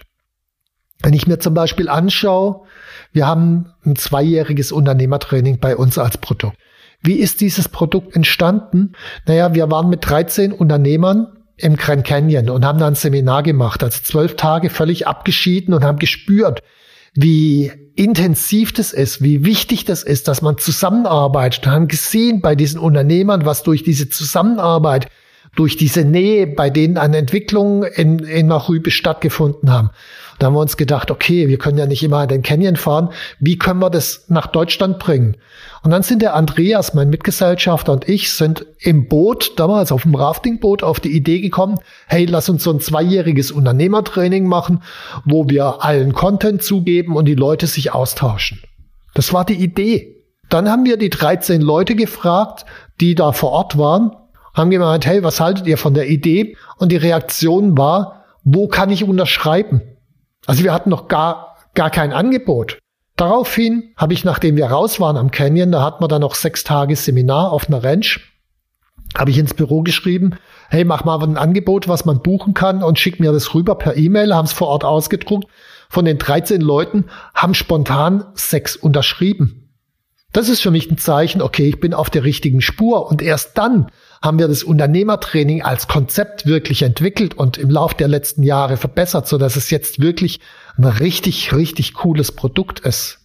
Wenn 1.03 1.13
ich 1.13 1.27
mir 1.27 1.39
zum 1.39 1.55
Beispiel 1.55 1.89
anschaue, 1.89 2.63
wir 3.13 3.27
haben 3.27 3.73
ein 3.85 3.97
zweijähriges 3.97 4.73
Unternehmertraining 4.73 5.59
bei 5.59 5.77
uns 5.77 5.99
als 5.99 6.19
Produkt. 6.19 6.57
Wie 7.03 7.15
ist 7.15 7.41
dieses 7.41 7.69
Produkt 7.69 8.17
entstanden? 8.17 8.93
Naja, 9.27 9.55
wir 9.55 9.71
waren 9.71 9.89
mit 9.89 10.09
13 10.09 10.53
Unternehmern 10.53 11.29
im 11.57 11.77
Grand 11.77 12.05
Canyon 12.05 12.51
und 12.51 12.65
haben 12.65 12.79
da 12.79 12.87
ein 12.87 12.95
Seminar 12.95 13.43
gemacht, 13.43 13.83
also 13.83 14.01
zwölf 14.03 14.37
Tage 14.37 14.71
völlig 14.71 15.07
abgeschieden 15.07 15.73
und 15.73 15.85
haben 15.85 15.99
gespürt, 15.99 16.63
wie 17.15 17.73
intensiv 17.95 18.73
das 18.75 18.93
ist, 18.93 19.23
wie 19.23 19.45
wichtig 19.45 19.87
das 19.87 20.03
ist, 20.03 20.29
dass 20.29 20.43
man 20.43 20.59
zusammenarbeitet 20.59 21.67
und 21.67 21.73
haben 21.73 21.89
gesehen 21.89 22.43
bei 22.43 22.55
diesen 22.55 22.79
Unternehmern, 22.79 23.47
was 23.47 23.63
durch 23.63 23.83
diese 23.83 24.11
Zusammenarbeit 24.11 25.09
durch 25.57 25.77
diese 25.77 26.05
Nähe 26.05 26.47
bei 26.47 26.71
denen 26.71 26.99
an 26.99 27.15
Entwicklungen 27.15 27.83
in, 27.83 28.19
in 28.21 28.47
Nachrübe 28.47 28.91
stattgefunden 28.91 29.73
haben. 29.73 29.91
Da 30.39 30.47
haben 30.47 30.55
wir 30.55 30.61
uns 30.61 30.77
gedacht, 30.77 31.11
okay, 31.11 31.49
wir 31.49 31.59
können 31.59 31.79
ja 31.79 31.87
nicht 31.87 32.03
immer 32.03 32.23
in 32.23 32.29
den 32.29 32.43
Canyon 32.43 32.77
fahren. 32.77 33.11
Wie 33.41 33.59
können 33.59 33.81
wir 33.81 33.91
das 33.91 34.25
nach 34.29 34.47
Deutschland 34.47 34.99
bringen? 34.99 35.37
Und 35.83 35.91
dann 35.91 36.03
sind 36.03 36.21
der 36.21 36.35
Andreas, 36.35 36.95
mein 36.95 37.11
Mitgesellschafter 37.11 37.93
und 37.93 38.09
ich 38.09 38.33
sind 38.33 38.67
im 38.79 39.09
Boot, 39.09 39.59
damals 39.59 39.93
auf 39.93 40.03
dem 40.03 40.15
Raftingboot, 40.15 40.83
auf 40.83 41.01
die 41.01 41.17
Idee 41.17 41.41
gekommen, 41.41 41.79
hey, 42.07 42.27
lass 42.27 42.49
uns 42.49 42.65
so 42.65 42.73
ein 42.73 42.81
zweijähriges 42.81 43.51
Unternehmertraining 43.51 44.47
machen, 44.47 44.83
wo 45.25 45.49
wir 45.49 45.85
allen 45.85 46.13
Content 46.13 46.63
zugeben 46.63 47.17
und 47.17 47.27
die 47.27 47.35
Leute 47.35 47.67
sich 47.67 47.93
austauschen. 47.93 48.61
Das 49.15 49.33
war 49.33 49.45
die 49.45 49.55
Idee. 49.55 50.25
Dann 50.49 50.69
haben 50.69 50.85
wir 50.85 50.97
die 50.97 51.11
13 51.11 51.61
Leute 51.61 51.95
gefragt, 51.95 52.67
die 53.01 53.15
da 53.15 53.33
vor 53.33 53.51
Ort 53.51 53.79
waren, 53.79 54.13
haben 54.55 54.71
gemeint, 54.71 55.07
hey, 55.07 55.23
was 55.23 55.41
haltet 55.41 55.67
ihr 55.67 55.77
von 55.77 55.95
der 55.95 56.09
Idee? 56.09 56.57
Und 56.79 56.93
die 56.93 56.97
Reaktion 56.97 57.77
war, 57.77 58.25
wo 58.43 58.69
kann 58.69 58.91
ich 58.91 59.05
unterschreiben? 59.05 59.83
Also 60.47 60.65
wir 60.65 60.73
hatten 60.73 60.91
noch 60.91 61.09
gar, 61.09 61.57
gar 61.75 61.91
kein 61.91 62.13
Angebot. 62.13 62.79
Daraufhin 63.17 63.93
habe 63.97 64.13
ich, 64.13 64.25
nachdem 64.25 64.57
wir 64.57 64.67
raus 64.67 65.01
waren 65.01 65.17
am 65.17 65.31
Canyon, 65.31 65.73
da 65.73 65.83
hatten 65.83 66.03
wir 66.03 66.09
dann 66.09 66.21
noch 66.21 66.35
sechs 66.35 66.65
Tage 66.65 66.97
Seminar 66.97 67.51
auf 67.51 67.69
einer 67.69 67.83
Ranch, 67.83 68.21
habe 69.17 69.31
ich 69.31 69.39
ins 69.39 69.55
Büro 69.55 69.83
geschrieben, 69.83 70.37
hey, 70.69 70.85
mach 70.85 71.05
mal 71.05 71.23
ein 71.23 71.39
Angebot, 71.39 71.89
was 71.89 72.05
man 72.05 72.21
buchen 72.21 72.55
kann 72.55 72.83
und 72.83 72.99
schick 72.99 73.19
mir 73.21 73.33
das 73.33 73.55
rüber 73.55 73.77
per 73.77 73.97
E-Mail, 73.97 74.35
haben 74.35 74.45
es 74.45 74.53
vor 74.53 74.69
Ort 74.69 74.85
ausgedruckt. 74.85 75.49
Von 75.89 76.05
den 76.05 76.19
13 76.19 76.61
Leuten 76.61 77.07
haben 77.33 77.55
spontan 77.55 78.25
sechs 78.35 78.77
unterschrieben. 78.77 79.71
Das 80.33 80.49
ist 80.49 80.61
für 80.61 80.71
mich 80.71 80.91
ein 80.91 80.99
Zeichen, 80.99 81.41
okay, 81.41 81.69
ich 81.69 81.81
bin 81.81 81.95
auf 81.95 82.11
der 82.11 82.25
richtigen 82.25 82.61
Spur. 82.61 83.09
Und 83.09 83.23
erst 83.23 83.57
dann 83.57 83.87
haben 84.23 84.39
wir 84.39 84.49
das 84.49 84.63
Unternehmertraining 84.63 85.63
als 85.63 85.89
Konzept 85.89 86.47
wirklich 86.47 86.83
entwickelt 86.83 87.35
und 87.35 87.59
im 87.59 87.71
Lauf 87.71 87.95
der 87.95 88.09
letzten 88.09 88.43
Jahre 88.43 88.77
verbessert, 88.77 89.29
so 89.29 89.39
dass 89.39 89.57
es 89.57 89.71
jetzt 89.71 90.01
wirklich 90.01 90.41
ein 90.77 90.85
richtig, 90.85 91.53
richtig 91.53 91.95
cooles 91.95 92.33
Produkt 92.33 92.81
ist. 92.81 93.19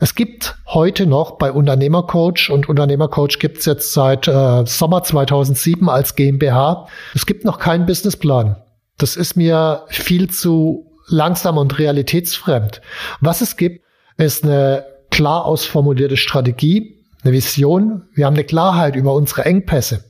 Es 0.00 0.14
gibt 0.14 0.56
heute 0.66 1.06
noch 1.06 1.38
bei 1.38 1.50
Unternehmercoach 1.50 2.50
und 2.50 2.68
Unternehmercoach 2.68 3.38
gibt 3.40 3.58
es 3.58 3.64
jetzt 3.64 3.92
seit 3.92 4.28
äh, 4.28 4.64
Sommer 4.64 5.02
2007 5.02 5.88
als 5.88 6.14
GmbH. 6.14 6.86
Es 7.14 7.26
gibt 7.26 7.44
noch 7.44 7.58
keinen 7.58 7.86
Businessplan. 7.86 8.56
Das 8.96 9.16
ist 9.16 9.36
mir 9.36 9.84
viel 9.88 10.30
zu 10.30 10.92
langsam 11.08 11.58
und 11.58 11.78
realitätsfremd. 11.78 12.80
Was 13.20 13.40
es 13.40 13.56
gibt, 13.56 13.84
ist 14.18 14.44
eine 14.44 14.84
klar 15.10 15.44
ausformulierte 15.44 16.16
Strategie, 16.16 16.97
eine 17.22 17.32
Vision. 17.32 18.08
Wir 18.14 18.26
haben 18.26 18.34
eine 18.34 18.44
Klarheit 18.44 18.96
über 18.96 19.14
unsere 19.14 19.44
Engpässe. 19.44 20.04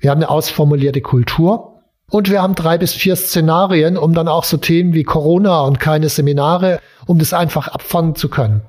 Wir 0.00 0.10
haben 0.10 0.18
eine 0.18 0.30
ausformulierte 0.30 1.00
Kultur. 1.00 1.82
Und 2.10 2.30
wir 2.30 2.40
haben 2.40 2.54
drei 2.54 2.78
bis 2.78 2.94
vier 2.94 3.16
Szenarien, 3.16 3.98
um 3.98 4.14
dann 4.14 4.28
auch 4.28 4.44
so 4.44 4.56
Themen 4.56 4.94
wie 4.94 5.04
Corona 5.04 5.60
und 5.60 5.78
keine 5.78 6.08
Seminare, 6.08 6.80
um 7.06 7.18
das 7.18 7.34
einfach 7.34 7.68
abfangen 7.68 8.14
zu 8.14 8.30
können. 8.30 8.62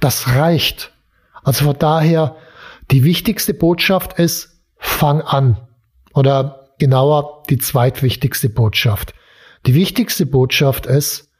Das 0.00 0.34
reicht. 0.34 0.92
Also 1.44 1.66
von 1.66 1.78
daher, 1.78 2.36
die 2.90 3.04
wichtigste 3.04 3.54
Botschaft 3.54 4.18
ist, 4.18 4.60
fang 4.76 5.22
an. 5.22 5.56
Oder 6.14 6.70
genauer, 6.78 7.44
die 7.48 7.58
zweitwichtigste 7.58 8.48
Botschaft. 8.48 9.14
Die 9.66 9.74
wichtigste 9.74 10.26
Botschaft 10.26 10.86
ist, 10.86 11.30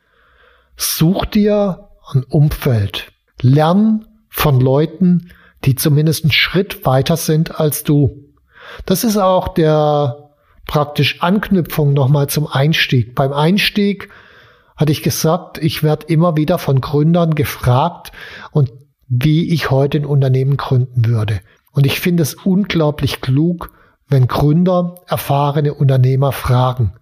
such 0.77 1.25
dir 1.27 1.89
ein 2.13 2.25
Umfeld. 2.25 3.13
Lern 3.41 4.07
von 4.29 4.61
Leuten, 4.61 5.31
die 5.65 5.75
zumindest 5.75 6.25
einen 6.25 6.33
Schritt 6.33 6.87
weiter 6.87 7.17
sind 7.17 7.59
als 7.59 7.83
du. 7.83 8.25
Das 8.87 9.05
ist 9.05 9.17
auch 9.17 9.49
der 9.49 10.31
praktisch 10.67 11.23
Anknüpfung 11.23 11.93
nochmal 11.93 12.29
zum 12.29 12.47
Einstieg. 12.47 13.15
Beim 13.15 13.33
Einstieg 13.33 14.11
hatte 14.77 14.93
ich 14.93 15.03
gesagt, 15.03 15.59
ich 15.59 15.83
werde 15.83 16.07
immer 16.07 16.37
wieder 16.37 16.59
von 16.59 16.81
Gründern 16.81 17.35
gefragt 17.35 18.13
und 18.53 18.71
wie 19.09 19.53
ich 19.53 19.71
heute 19.71 19.99
ein 19.99 20.07
Unternehmen 20.07 20.57
gründen 20.57 21.07
würde. 21.07 21.41
Und 21.73 21.87
ich 21.87 21.99
finde 21.99 22.23
es 22.23 22.35
unglaublich 22.35 23.21
klug, 23.21 23.73
wenn 24.09 24.29
Gründer 24.29 24.97
erfahrene 25.07 25.75
Unternehmer 25.75 26.33
fragen. 26.33 26.95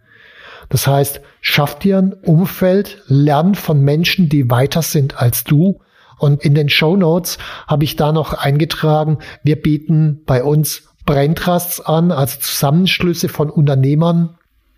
Das 0.69 0.87
heißt, 0.87 1.21
schaff 1.41 1.79
dir 1.79 1.99
ein 1.99 2.13
Umfeld, 2.13 3.03
lern 3.07 3.55
von 3.55 3.81
Menschen, 3.81 4.29
die 4.29 4.51
weiter 4.51 4.83
sind 4.83 5.19
als 5.19 5.45
du. 5.45 5.81
Und 6.19 6.43
in 6.43 6.55
den 6.55 6.69
Show 6.69 6.97
Notes 6.97 7.39
habe 7.67 7.85
ich 7.85 7.97
da 7.97 8.13
noch 8.13 8.33
eingetragen, 8.33 9.19
wir 9.43 9.61
bieten 9.61 10.23
bei 10.27 10.43
uns 10.43 10.83
Braintrusts 11.05 11.81
an, 11.81 12.11
also 12.11 12.39
Zusammenschlüsse 12.41 13.29
von 13.29 13.51
Unternehmern, 13.51 14.37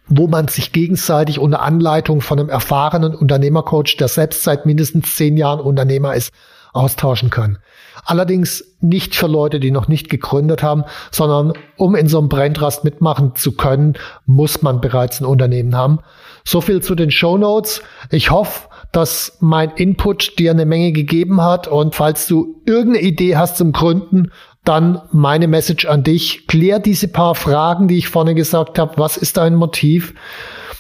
wo 0.09 0.27
man 0.27 0.49
sich 0.49 0.73
gegenseitig 0.73 1.39
unter 1.39 1.63
Anleitung 1.63 2.21
von 2.21 2.39
einem 2.39 2.49
erfahrenen 2.49 3.15
Unternehmercoach, 3.15 3.97
der 3.99 4.09
selbst 4.09 4.43
seit 4.43 4.67
mindestens 4.67 5.15
zehn 5.17 5.37
Jahren 5.37 5.61
Unternehmer 5.61 6.15
ist, 6.15 6.33
austauschen 6.73 7.31
kann. 7.31 7.59
Allerdings 8.05 8.77
nicht 8.81 9.15
für 9.15 9.27
Leute, 9.27 9.61
die 9.61 9.71
noch 9.71 9.89
nicht 9.89 10.09
gegründet 10.09 10.63
haben, 10.63 10.85
sondern 11.11 11.53
um 11.77 11.95
in 11.95 12.09
so 12.09 12.19
einem 12.19 12.29
Braintrust 12.29 12.85
mitmachen 12.85 13.35
zu 13.35 13.53
können, 13.53 13.95
muss 14.27 14.63
man 14.63 14.81
bereits 14.81 15.21
ein 15.21 15.27
Unternehmen 15.27 15.77
haben. 15.77 15.99
So 16.45 16.61
viel 16.61 16.81
zu 16.81 16.95
den 16.95 17.11
Show 17.11 17.37
Notes. 17.37 17.83
Ich 18.11 18.31
hoffe, 18.31 18.68
dass 18.93 19.37
mein 19.41 19.71
Input 19.71 20.39
dir 20.39 20.51
eine 20.51 20.67
Menge 20.67 20.93
gegeben 20.93 21.43
hat 21.43 21.69
und 21.69 21.95
falls 21.95 22.27
du 22.27 22.63
irgendeine 22.67 23.05
Idee 23.05 23.37
hast 23.37 23.57
zum 23.57 23.73
Gründen, 23.73 24.31
dann 24.65 25.01
meine 25.13 25.49
Message 25.49 25.87
an 25.87 26.03
dich. 26.03 26.47
Klär 26.47 26.79
diese 26.79 27.09
paar 27.09 27.35
Fragen, 27.35 27.89
die 27.89 27.99
ich 27.99 28.09
vorne 28.09 28.35
gesagt 28.35 28.79
habe. 28.79 28.99
Was 28.99 29.17
ist 29.17 29.37
dein 29.37 29.55
Motiv? 29.55 30.15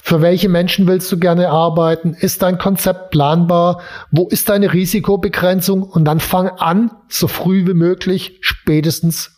Für 0.02 0.22
welche 0.22 0.48
Menschen 0.48 0.86
willst 0.86 1.10
du 1.12 1.18
gerne 1.18 1.50
arbeiten? 1.50 2.14
Ist 2.18 2.42
dein 2.42 2.58
Konzept 2.58 3.10
planbar? 3.10 3.80
Wo 4.10 4.26
ist 4.28 4.48
deine 4.48 4.72
Risikobegrenzung? 4.72 5.82
Und 5.82 6.04
dann 6.04 6.20
fang 6.20 6.48
an, 6.48 6.90
so 7.08 7.28
früh 7.28 7.66
wie 7.66 7.74
möglich, 7.74 8.38
spätestens 8.40 9.37